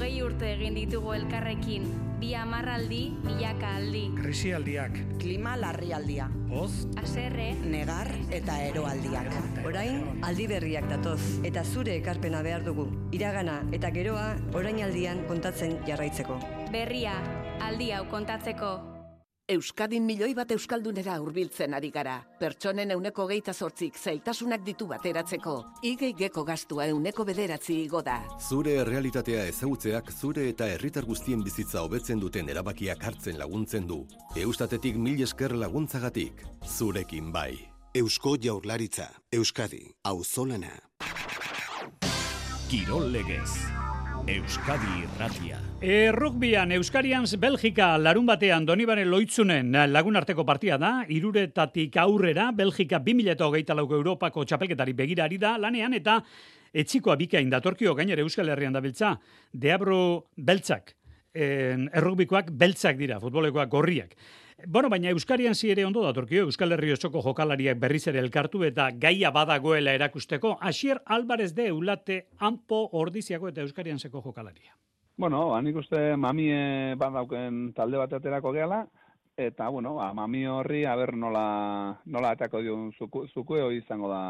hogei 0.00 0.22
urte 0.24 0.46
egin 0.54 0.72
ditugu 0.72 1.10
elkarrekin, 1.12 1.82
bi 2.22 2.30
amarraldi, 2.32 3.00
milaka 3.20 3.74
aldi. 3.76 4.06
Krisialdiak. 4.16 4.94
Klima 5.20 5.58
larrialdia. 5.60 6.30
Oz. 6.56 6.86
Aserre. 6.96 7.50
Negar 7.68 8.08
eta 8.32 8.56
eroaldiak. 8.70 9.28
Orain, 9.68 10.00
aldi 10.24 10.46
berriak 10.48 10.88
datoz, 10.88 11.20
eta 11.44 11.66
zure 11.68 11.98
ekarpena 12.00 12.40
behar 12.46 12.64
dugu. 12.64 12.86
Iragana 13.12 13.58
eta 13.76 13.90
geroa, 13.92 14.30
orainaldian 14.56 15.20
kontatzen 15.28 15.76
jarraitzeko. 15.84 16.40
Berria, 16.72 17.18
Aldi 17.60 17.90
hau 17.92 18.06
kontatzeko. 18.08 18.99
Euskadin 19.50 20.04
milioi 20.06 20.30
bat 20.38 20.52
euskaldunera 20.54 21.16
hurbiltzen 21.18 21.72
ari 21.74 21.88
gara. 21.90 22.20
Pertsonen 22.38 22.92
euneko 22.94 23.24
geita 23.26 23.50
sortzik 23.52 23.96
zailtasunak 23.98 24.62
ditu 24.62 24.86
bateratzeko. 24.86 25.54
Igei 25.90 26.12
geko 26.20 26.44
gastua 26.46 26.86
euneko 26.92 27.26
bederatzi 27.26 27.80
igo 27.82 27.98
da. 28.06 28.20
Zure 28.38 28.76
realitatea 28.86 29.48
ezagutzeak 29.50 30.12
zure 30.12 30.46
eta 30.52 30.70
herritar 30.70 31.08
guztien 31.08 31.42
bizitza 31.42 31.82
hobetzen 31.82 32.22
duten 32.22 32.48
erabakiak 32.54 33.02
hartzen 33.10 33.42
laguntzen 33.42 33.90
du. 33.90 34.04
Eustatetik 34.38 34.94
mil 34.94 35.26
esker 35.26 35.56
laguntzagatik. 35.58 36.46
Zurekin 36.62 37.32
bai. 37.34 37.58
Eusko 37.92 38.36
Jaurlaritza. 38.38 39.10
Euskadi. 39.34 39.82
Auzolana. 40.04 40.76
Kirol 42.70 43.10
legez. 43.10 43.50
Euskadi 44.28 45.04
Irratia. 45.04 45.58
E, 45.80 46.10
rugbian, 46.12 46.72
Euskarian 46.72 47.24
Belgika 47.38 47.96
larun 47.98 48.26
batean 48.26 48.66
Donibane 48.66 49.04
Loitzunen 49.04 49.72
lagun 49.88 50.16
arteko 50.16 50.44
partia 50.44 50.76
da, 50.78 51.04
iruretatik 51.08 51.96
aurrera, 51.96 52.50
Belgika 52.52 53.00
2008 53.00 53.74
lauko 53.74 53.94
Europako 53.96 54.44
txapelketari 54.44 54.92
begirari 54.92 55.38
da, 55.38 55.56
lanean 55.58 55.94
eta 55.94 56.20
etxikoa 56.72 57.16
bikain 57.16 57.50
datorkio 57.50 57.94
gainera 57.94 58.22
Euskal 58.22 58.48
Herrian 58.48 58.72
da 58.72 58.80
beltza, 58.80 59.14
deabro 59.52 60.26
beltzak, 60.36 60.94
errugbikoak 61.34 62.50
beltzak 62.52 62.98
dira, 62.98 63.20
futbolekoak 63.22 63.70
gorriak. 63.70 64.14
Bueno, 64.66 64.88
baina 64.90 65.10
Euskarian 65.10 65.54
zi 65.54 65.70
ere 65.70 65.84
ondo 65.86 66.02
datorkio, 66.04 66.42
Euskal 66.44 66.72
Herri 66.74 66.92
osoko 66.92 67.22
jokalariak 67.24 67.78
berriz 67.80 68.06
ere 68.10 68.20
elkartu 68.20 68.62
eta 68.66 68.90
gaia 68.92 69.30
badagoela 69.30 69.94
erakusteko, 69.96 70.56
Asier 70.60 71.00
Alvarez 71.06 71.54
de 71.54 71.70
Ulate, 71.72 72.26
Ampo, 72.38 72.88
Ordiziako 72.92 73.48
eta 73.48 73.62
Euskarian 73.62 73.98
seko 73.98 74.22
jokalaria. 74.22 74.76
Bueno, 75.16 75.54
hanik 75.54 75.76
uste 75.76 76.16
mami 76.16 76.48
badauken 76.96 77.72
talde 77.76 77.98
bat 78.00 78.12
aterako 78.12 78.52
gehala, 78.52 78.84
eta, 79.36 79.68
bueno, 79.68 79.94
ba, 79.96 80.12
mami 80.14 80.46
horri, 80.46 80.84
haber 80.84 81.14
nola, 81.16 82.00
nola 82.04 82.34
atako 82.36 82.60
dion 82.64 82.90
zuku, 82.92 83.26
zukueo 83.28 83.70
izango 83.72 84.10
da 84.10 84.22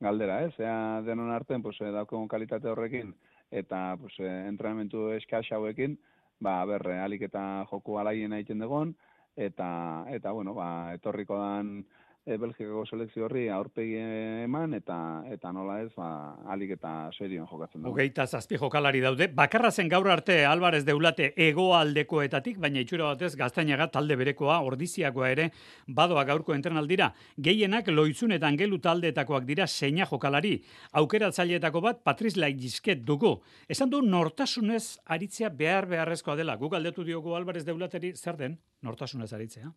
galdera, 0.00 0.42
ez? 0.44 0.52
Ea 0.58 1.00
denon 1.06 1.30
arten, 1.32 1.62
pues, 1.62 1.80
eh, 1.80 1.92
daukon 1.92 2.28
kalitate 2.28 2.68
horrekin, 2.68 3.14
eta, 3.50 3.96
pues, 4.00 4.14
eh, 4.18 4.46
entrenamentu 4.48 5.10
eskax 5.12 5.52
hauekin, 5.52 5.98
ba, 6.40 6.64
berre, 6.64 6.98
alik 7.00 7.22
eta 7.30 7.66
joku 7.70 7.98
alaien 7.98 8.32
egiten 8.32 8.58
dugun, 8.58 8.96
eta 9.36 10.04
eta 10.10 10.30
bueno, 10.32 10.54
ba, 10.54 10.94
etorriko 10.94 11.38
dan 11.38 11.84
e, 12.26 12.36
Belgikako 12.40 12.84
selekzio 12.88 13.26
horri 13.26 13.44
aurpegi 13.52 13.98
eman 14.44 14.74
eta 14.78 14.96
eta 15.32 15.52
nola 15.52 15.78
ez 15.82 15.90
ba 15.96 16.08
alik 16.52 16.74
eta 16.76 16.92
serioan 17.16 17.46
jokatzen 17.50 17.82
da. 17.82 17.90
Hogeita 17.90 18.26
zazpi 18.26 18.58
jokalari 18.60 19.02
daude. 19.04 19.28
Bakarra 19.36 19.70
zen 19.70 19.90
gaur 19.92 20.08
arte 20.10 20.40
Alvarez 20.48 20.84
deulate 20.86 21.32
egoaldekoetatik, 21.48 22.58
baina 22.60 22.80
itxura 22.80 23.12
batez 23.12 23.34
gaztainaga 23.40 23.88
talde 23.92 24.16
berekoa 24.20 24.60
ordiziakoa 24.64 25.30
ere 25.36 25.50
badoa 25.86 26.24
gaurko 26.24 26.54
entrenaldira. 26.56 27.12
Gehienak 27.36 27.88
loitzun 27.92 28.36
eta 28.38 28.48
angelu 28.48 28.78
taldeetakoak 28.78 29.48
dira 29.48 29.66
seina 29.66 30.08
jokalari. 30.10 30.56
Aukeratzaileetako 31.00 31.84
bat 31.84 32.04
Patriz 32.04 32.36
Laigizket 32.36 33.04
dugu. 33.04 33.36
Esan 33.68 33.90
du 33.90 34.02
nortasunez 34.02 34.98
aritzea 35.04 35.50
behar 35.50 35.88
beharrezkoa 35.90 36.36
dela. 36.36 36.56
Guk 36.56 36.74
aldetu 36.74 37.04
diogu 37.04 37.34
Alvarez 37.36 37.64
deulateri 37.64 38.14
zer 38.16 38.38
den 38.40 38.58
nortasunez 38.82 39.32
aritzea? 39.32 39.72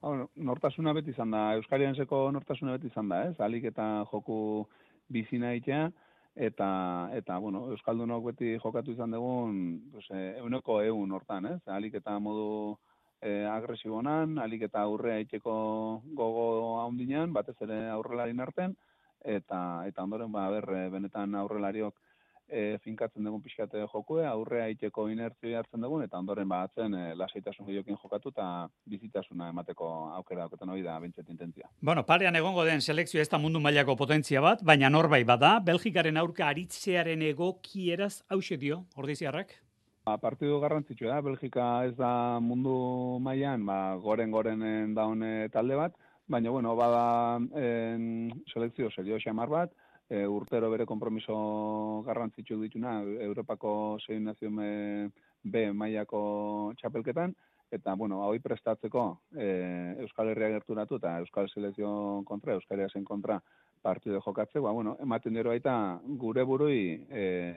Bueno, 0.00 0.28
nortasuna 0.36 0.92
beti 0.92 1.10
izan 1.10 1.32
da, 1.34 1.54
Euskarian 1.58 1.96
seko 1.96 2.28
nortasuna 2.32 2.76
beti 2.76 2.90
izan 2.92 3.08
da, 3.08 3.22
ez? 3.30 3.36
Alik 3.40 3.70
eta 3.72 3.86
joku 4.12 4.66
bizina 5.08 5.54
itea, 5.58 5.88
eta, 6.48 6.68
eta, 7.18 7.38
bueno, 7.42 7.66
Euskaldunok 7.74 8.30
beti 8.32 8.56
jokatu 8.62 8.94
izan 8.94 9.16
dugun, 9.16 9.56
pues, 9.92 10.06
eh, 10.10 10.38
euneko 10.42 10.80
eun 10.82 11.12
hortan, 11.12 11.46
ez? 11.54 11.60
Alik 11.66 11.98
eta 11.98 12.18
modu 12.18 12.76
e, 13.20 13.44
agresibonan, 13.50 14.38
alik 14.38 14.68
eta 14.68 14.84
aurrea 14.86 15.18
iteko 15.24 15.54
gogo 16.14 16.44
haundinean, 16.82 17.32
batez 17.32 17.56
ere 17.66 17.80
aurrelarin 17.90 18.40
arten, 18.40 18.76
eta, 19.24 19.62
eta 19.90 20.04
ondoren, 20.04 20.30
ba, 20.32 20.48
ber, 20.54 20.68
eh, 20.76 20.88
benetan 20.94 21.34
aurrelariok, 21.34 21.96
e, 22.48 22.78
finkatzen 22.84 23.24
dugun 23.24 23.42
pixkate 23.44 23.84
jokue, 23.92 24.24
aurrea 24.26 24.68
iteko 24.72 25.08
inertzio 25.12 25.56
hartzen 25.58 25.84
dugun, 25.84 26.02
eta 26.06 26.18
ondoren 26.18 26.48
batzen 26.48 26.94
e, 26.94 27.04
lasaitasun 27.18 27.68
gehiokin 27.68 27.98
jokatu 28.02 28.32
eta 28.34 28.48
bizitasuna 28.88 29.50
emateko 29.52 29.88
aukera 30.16 30.46
dauketen 30.46 30.74
hori 30.74 30.82
da 30.86 30.98
bentset 31.00 31.28
intentzia. 31.28 31.68
Bueno, 31.80 32.04
parean 32.06 32.36
egongo 32.36 32.64
den 32.68 32.80
selekzio 32.80 33.20
ez 33.22 33.28
da 33.28 33.38
mundu 33.38 33.60
mailako 33.60 33.96
potentzia 33.96 34.42
bat, 34.44 34.64
baina 34.64 34.90
norbait 34.90 35.26
bada, 35.28 35.58
Belgikaren 35.64 36.16
aurka 36.16 36.48
aritzearen 36.48 37.22
egokieraz 37.30 38.22
hause 38.28 38.56
dio, 38.56 38.84
ordiziarrak? 38.96 39.54
Ba, 40.08 40.16
partidu 40.16 40.56
garrantzitsu 40.62 41.10
da, 41.10 41.20
Belgika 41.20 41.64
ez 41.84 41.94
da 41.98 42.40
mundu 42.40 43.18
mailan 43.20 43.66
ba, 43.68 43.96
goren-gorenen 44.00 44.94
daune 44.96 45.50
talde 45.52 45.76
bat, 45.76 45.98
baina, 46.28 46.50
bueno, 46.50 46.74
bada 46.76 47.36
en, 47.56 48.30
selekzio 48.52 48.88
serio 48.94 49.18
xamar 49.20 49.52
bat, 49.52 49.74
e, 50.08 50.24
urtero 50.26 50.70
bere 50.72 50.86
konpromiso 50.86 52.02
garrantzitsu 52.06 52.58
dituna 52.62 52.98
Europako 53.28 53.98
zein 54.06 54.24
nazio 54.24 54.50
B 54.50 55.64
mailako 55.72 56.72
txapelketan, 56.80 57.34
eta, 57.70 57.94
bueno, 57.94 58.22
hau 58.24 58.32
prestatzeko 58.42 59.04
e, 59.36 59.48
Euskal 60.04 60.32
Herria 60.32 60.54
gerturatu 60.56 60.96
eta 60.96 61.18
Euskal 61.20 61.48
Selezio 61.52 62.22
kontra, 62.24 62.54
Euskal 62.54 62.80
Herria 62.80 63.04
kontra 63.04 63.40
partidu 63.82 64.20
jokatzeko, 64.24 64.64
ba, 64.64 64.72
bueno, 64.72 64.96
ematen 65.00 65.34
dira 65.34 65.50
baita 65.50 65.74
gure 66.18 66.44
burui 66.44 66.80
e, 67.10 67.54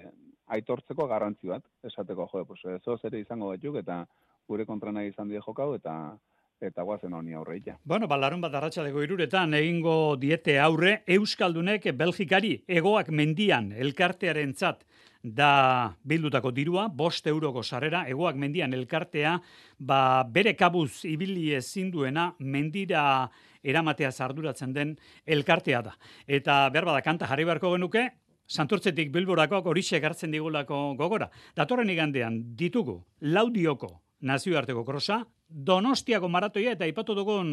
aitortzeko 0.52 1.08
garrantzi 1.08 1.48
bat, 1.48 1.64
esateko, 1.88 2.28
jo, 2.34 2.44
pues, 2.46 2.66
ez 2.66 3.00
ere 3.08 3.22
izango 3.24 3.54
batzuk, 3.54 3.78
eta 3.80 4.06
gure 4.48 4.66
kontra 4.66 4.92
nahi 4.92 5.14
izan 5.14 5.30
die 5.30 5.40
jokau, 5.40 5.74
eta 5.76 6.18
eta 6.62 6.84
guazen 6.84 7.14
honi 7.14 7.34
aurreita. 7.34 7.78
Bueno, 7.84 8.08
balarun 8.08 8.42
bat 8.42 8.56
arratsaleko 8.56 9.04
iruretan 9.04 9.54
egingo 9.58 10.16
diete 10.22 10.58
aurre 10.60 11.02
Euskaldunek 11.08 11.90
Belgikari 11.98 12.56
egoak 12.68 13.10
mendian 13.10 13.72
elkartearen 13.72 14.54
zat 14.54 14.86
da 15.22 15.94
bildutako 16.04 16.52
dirua, 16.52 16.88
bost 16.88 17.28
euroko 17.30 17.62
sarrera, 17.64 18.08
egoak 18.10 18.36
mendian 18.42 18.74
elkartea, 18.74 19.36
ba, 19.78 20.24
bere 20.24 20.56
kabuz 20.58 21.06
ibili 21.06 21.52
ezin 21.54 21.92
duena 21.94 22.32
mendira 22.40 23.30
eramatea 23.62 24.12
zarduratzen 24.12 24.74
den 24.74 24.96
elkartea 25.26 25.82
da. 25.86 25.94
Eta 26.26 26.64
behar 26.74 26.90
bada 26.90 27.06
kanta 27.06 27.30
jarri 27.30 27.46
beharko 27.46 27.76
genuke, 27.78 28.10
Santurtzetik 28.52 29.14
bilborakoak 29.14 29.70
horixe 29.72 30.02
gartzen 30.04 30.34
digulako 30.34 30.98
gogora. 31.00 31.30
Datorren 31.56 31.88
igandean 31.94 32.42
ditugu 32.60 32.98
laudioko 33.22 33.94
nazioarteko 34.22 34.84
krosa, 34.86 35.24
Donostiako 35.52 36.30
maratoia 36.32 36.72
eta 36.78 36.88
ipatu 36.88 37.12
dugun 37.12 37.50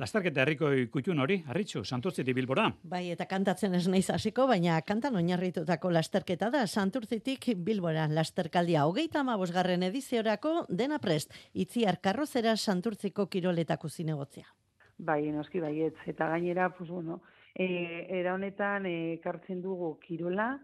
lastarketa 0.00 0.40
herriko 0.40 0.70
ikutun 0.80 1.18
hori, 1.20 1.36
arritxu, 1.52 1.82
santurtziti 1.84 2.32
bilbora. 2.32 2.70
Bai, 2.88 3.02
eta 3.12 3.26
kantatzen 3.28 3.76
ez 3.76 3.82
naiz 3.92 4.06
hasiko, 4.14 4.46
baina 4.48 4.78
kantan 4.80 5.18
oinarritutako 5.20 5.90
lasterketa 5.92 6.48
da, 6.54 6.64
santurtzitik 6.66 7.50
bilbora 7.66 8.06
lasterkaldia. 8.08 8.86
Hogeita 8.88 9.20
amabosgarren 9.20 9.84
ediziorako 9.90 10.54
dena 10.70 10.98
prest, 11.04 11.36
itziar 11.52 12.00
karrozera 12.00 12.56
santurtziko 12.56 13.26
kiroletako 13.28 13.92
zinegotzia. 13.92 14.48
Bai, 14.96 15.20
noski 15.30 15.60
baietz, 15.60 15.98
eta 16.06 16.30
gainera, 16.32 16.70
pues 16.78 16.88
bueno, 16.88 17.20
e, 17.54 18.06
era 18.22 18.34
honetan 18.34 18.86
e, 18.88 19.20
kartzen 19.22 19.60
dugu 19.60 19.98
kirola, 20.00 20.54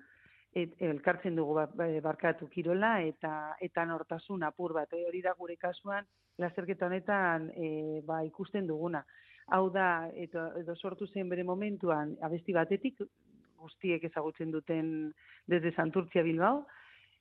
et, 0.55 0.75
elkartzen 0.83 1.37
dugu 1.37 1.57
ba, 1.59 1.67
ba, 1.67 1.89
barkatu 2.03 2.49
kirola 2.53 2.97
eta 3.03 3.57
eta 3.61 3.85
nortasun 3.91 4.47
apur 4.47 4.75
bat. 4.77 4.93
E, 4.93 5.05
hori 5.09 5.23
da 5.23 5.35
gure 5.39 5.57
kasuan 5.61 6.07
lasterketa 6.39 6.87
honetan 6.87 7.51
e, 7.55 8.01
ba, 8.07 8.23
ikusten 8.27 8.67
duguna. 8.71 9.05
Hau 9.53 9.69
da, 9.71 10.09
eto, 10.17 10.47
edo 10.63 10.77
sortu 10.77 11.07
zen 11.07 11.29
bere 11.29 11.45
momentuan 11.45 12.15
abesti 12.25 12.55
batetik, 12.57 13.03
guztiek 13.61 14.05
ezagutzen 14.09 14.51
duten 14.53 14.89
desde 15.47 15.73
Santurtzia 15.73 16.23
Bilbao, 16.23 16.65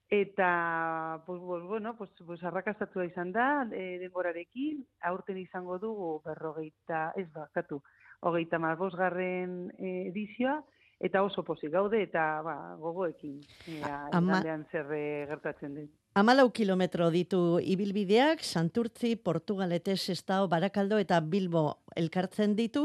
eta 0.09 1.23
pues, 1.25 1.41
pues, 1.43 1.63
bueno, 1.63 1.95
pues, 1.97 2.11
pues 2.25 2.43
arrakastatu 2.43 3.03
izan 3.03 3.31
da 3.35 3.65
e, 3.71 3.97
denborarekin, 3.99 4.85
aurten 5.09 5.39
izango 5.41 5.79
dugu 5.79 6.21
berrogeita, 6.25 7.11
ez 7.19 7.27
bakatu, 7.33 7.81
hogeita 8.21 8.59
marbosgarren 8.59 9.73
edizioa, 9.79 10.61
eta 10.99 11.23
oso 11.23 11.43
pozik 11.43 11.71
gaude 11.71 12.01
eta 12.03 12.41
ba, 12.45 12.55
gogoekin 12.79 13.41
ea, 13.79 14.07
Ama... 14.11 14.41
zer 14.71 14.91
e, 14.91 15.03
gertatzen 15.27 15.75
den. 15.75 15.91
Amalau 16.13 16.51
kilometro 16.53 17.07
ditu 17.09 17.57
ibilbideak, 17.57 18.43
Santurtzi, 18.45 19.15
Portugalete, 19.15 19.95
Sestao, 19.97 20.45
Barakaldo 20.47 20.99
eta 21.01 21.17
Bilbo 21.25 21.79
elkartzen 21.97 22.51
ditu. 22.53 22.83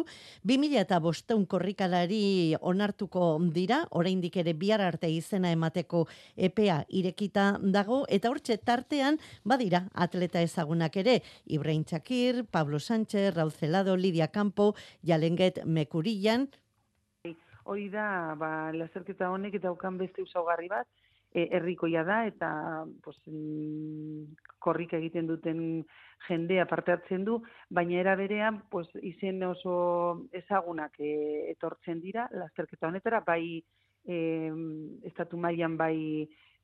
2000 0.49 0.81
eta 0.81 0.97
bosteun 1.05 1.45
korrikalari 1.45 2.57
onartuko 2.57 3.27
dira, 3.53 3.83
oraindik 3.91 4.39
ere 4.41 4.55
bihar 4.57 4.81
arte 4.81 5.11
izena 5.13 5.51
emateko 5.53 6.07
epea 6.37 6.79
irekita 6.89 7.59
dago, 7.61 8.07
eta 8.09 8.31
hortxe 8.33 8.57
tartean 8.65 9.21
badira 9.45 9.83
atleta 9.93 10.41
ezagunak 10.41 10.97
ere, 10.97 11.19
Ibrahim 11.45 11.85
Txakir, 11.85 12.47
Pablo 12.49 12.81
Sánchez, 12.81 13.35
Raul 13.35 13.53
Celado, 13.53 13.95
Lidia 13.95 14.29
Campo, 14.33 14.73
Jalenget 15.05 15.67
Mekurillan, 15.67 16.49
hori 17.69 17.89
da, 17.93 18.35
ba, 18.41 18.73
laserketa 18.73 19.29
honek 19.31 19.59
eta 19.59 19.69
daukan 19.69 19.99
beste 20.01 20.25
usaugarri 20.25 20.71
bat, 20.73 20.89
e, 21.33 21.45
herrikoia 21.53 22.05
da 22.05 22.23
eta 22.27 22.51
pues, 23.05 23.17
mm, 23.27 24.25
korrik 24.65 24.95
egiten 24.97 25.29
duten 25.29 25.61
jendea 26.29 26.67
parte 26.67 26.95
hartzen 26.95 27.25
du, 27.27 27.39
baina 27.71 28.01
era 28.01 28.17
berean 28.17 28.63
pues, 28.73 28.89
izen 29.03 29.43
oso 29.45 30.29
ezagunak 30.33 30.97
e, 30.99 31.51
etortzen 31.53 32.01
dira, 32.01 32.29
lasterketa 32.33 32.89
honetara, 32.89 33.21
bai 33.27 33.61
e, 34.05 34.19
estatu 35.11 35.37
mailan 35.37 35.77
bai 35.77 35.99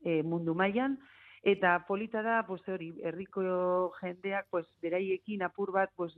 e, 0.01 0.23
mundu 0.23 0.55
mailan, 0.57 0.97
eta 1.45 1.77
polita 1.87 2.23
da, 2.25 2.41
pues, 2.49 2.63
hori, 2.69 2.95
herriko 3.05 3.93
jendeak 4.01 4.49
pues, 4.51 4.67
beraiekin 4.81 5.45
apur 5.45 5.75
bat 5.77 5.93
pues, 5.97 6.17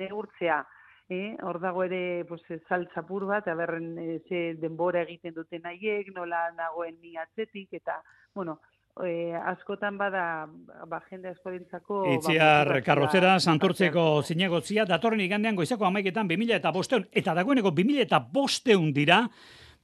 neurtzea, 0.00 0.62
eh, 1.08 1.36
hor 1.42 1.60
dago 1.60 1.84
ere 1.84 2.24
pues 2.28 2.42
saltzapur 2.68 3.26
bat, 3.26 3.48
aberren 3.48 3.98
e, 3.98 4.20
ze 4.28 4.54
denbora 4.60 5.02
egiten 5.02 5.34
duten 5.34 5.66
haiek, 5.66 6.12
nola 6.14 6.50
nagoen 6.56 6.96
ni 7.00 7.16
atzetik 7.16 7.74
eta 7.80 8.00
bueno, 8.34 8.60
e, 9.02 9.34
askotan 9.34 9.98
bada 9.98 10.46
ba 10.86 11.00
jende 11.08 11.32
askorentzako 11.32 12.00
ba, 12.04 12.14
Itziar 12.14 12.70
karrozera 12.86 13.38
santurtzeko 13.40 14.22
zinegotzia 14.22 14.86
datorren 14.88 15.20
igandean 15.20 15.56
goizako 15.56 15.88
11etan 15.90 16.30
2005 16.30 17.04
eta 17.12 17.34
dagoeneko 17.34 17.74
2005 17.74 18.92
dira 18.94 19.24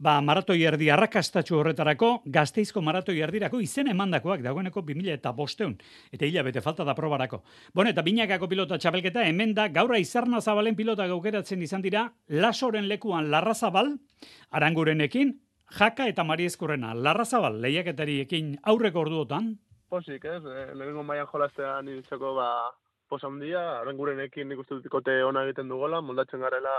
ba, 0.00 0.16
maratoi 0.24 0.62
erdi 0.64 0.88
arrakastatxu 0.90 1.58
horretarako, 1.60 2.10
gazteizko 2.32 2.80
maratoi 2.84 3.18
erdirako 3.26 3.60
izen 3.60 3.90
emandakoak 3.92 4.42
dagoeneko 4.44 4.82
2000 4.88 5.12
eta 5.18 5.32
bosteun, 5.36 5.76
eta 6.12 6.26
hilabete 6.26 6.62
falta 6.64 6.86
da 6.88 6.94
probarako. 6.96 7.42
Bueno, 7.74 7.92
eta 7.92 8.04
binakako 8.06 8.48
pilota 8.48 8.78
txapelketa, 8.80 9.26
hemen 9.28 9.54
da, 9.54 9.68
gaura 9.68 10.00
izarna 10.00 10.40
zabalen 10.40 10.76
pilota 10.76 11.06
gaukeratzen 11.10 11.62
izan 11.62 11.84
dira, 11.84 12.06
lasoren 12.28 12.88
lekuan 12.88 13.30
larra 13.30 13.54
zabal, 13.54 13.92
arangurenekin, 14.50 15.34
jaka 15.78 16.08
eta 16.08 16.24
mariezkurrena, 16.24 16.94
larra 16.94 17.26
zabal, 17.28 17.60
lehiaketariekin 17.60 18.56
aurreko 18.72 19.04
orduotan. 19.04 19.52
Posik, 19.90 20.24
ez, 20.24 20.42
eh, 20.46 20.70
lehenengo 20.72 21.02
maian 21.02 21.26
jolaztean 21.26 21.84
nintzeko, 21.84 22.34
ba, 22.34 22.48
posa 23.10 23.26
handia, 23.26 23.80
arangurenekin 23.80 24.48
nik 24.48 24.60
uste 24.62 24.78
dutikote 24.78 25.16
ona 25.26 25.42
egiten 25.44 25.68
dugola, 25.68 26.00
moldatzen 26.00 26.40
garela 26.40 26.74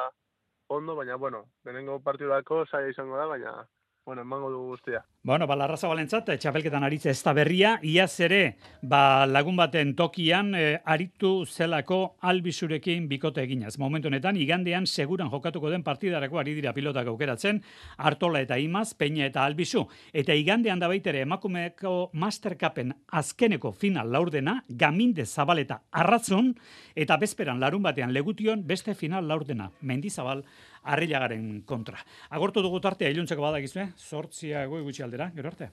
ondo, 0.78 0.96
baina, 0.96 1.16
bueno, 1.16 1.46
denengo 1.68 2.00
partidako 2.08 2.66
saia 2.66 2.92
izango 2.94 3.18
da, 3.20 3.28
baina, 3.34 3.54
bueno, 4.06 4.22
emango 4.22 4.50
du 4.50 4.58
guztia. 4.58 5.06
Bueno, 5.24 5.46
ba, 5.46 5.56
larraza 5.56 5.88
balentzat, 5.88 6.32
txapelketan 6.42 6.84
aritze 6.84 7.12
ez 7.12 7.20
da 7.22 7.34
berria, 7.38 7.76
iaz 7.86 8.20
ere, 8.26 8.58
ba, 8.82 9.28
lagun 9.30 9.60
baten 9.60 9.94
tokian, 9.96 10.56
e, 10.58 10.80
aritu 10.84 11.46
zelako 11.46 12.16
albizurekin 12.26 13.06
bikote 13.08 13.44
eginaz. 13.46 13.76
Momentu 13.78 14.10
honetan, 14.10 14.40
igandean 14.42 14.88
seguran 14.90 15.30
jokatuko 15.30 15.70
den 15.70 15.86
partidarako 15.86 16.42
ari 16.42 16.56
dira 16.58 16.74
pilotak 16.74 17.12
aukeratzen, 17.14 17.62
Artola 17.98 18.42
eta 18.42 18.58
Imaz, 18.58 18.96
Peña 18.98 19.28
eta 19.30 19.46
Albizu. 19.46 19.86
Eta 20.12 20.34
igandean 20.34 20.82
da 20.82 20.90
baitere 20.90 21.22
emakumeko 21.22 22.10
Mastercapen 22.14 22.96
azkeneko 23.08 23.72
final 23.72 24.10
laurdena, 24.12 24.64
gaminde 24.68 25.26
zabaleta 25.26 25.84
arratzun, 25.92 26.56
eta 26.96 27.18
bezperan 27.22 27.62
larun 27.62 27.86
batean 27.86 28.14
legution 28.14 28.66
beste 28.66 28.96
final 28.96 29.30
laurdena, 29.30 29.70
mendizabal 29.82 30.42
arrilagaren 30.84 31.62
kontra. 31.66 32.00
Agortu 32.30 32.64
dugu 32.66 32.80
tartea, 32.82 33.10
iluntzeko 33.14 33.42
badakizue, 33.46 33.92
sortzia 33.98 34.66
goi 34.68 34.82
gutxi 34.86 35.04
aldera, 35.06 35.32
gero 35.36 35.52
arte. 35.54 35.70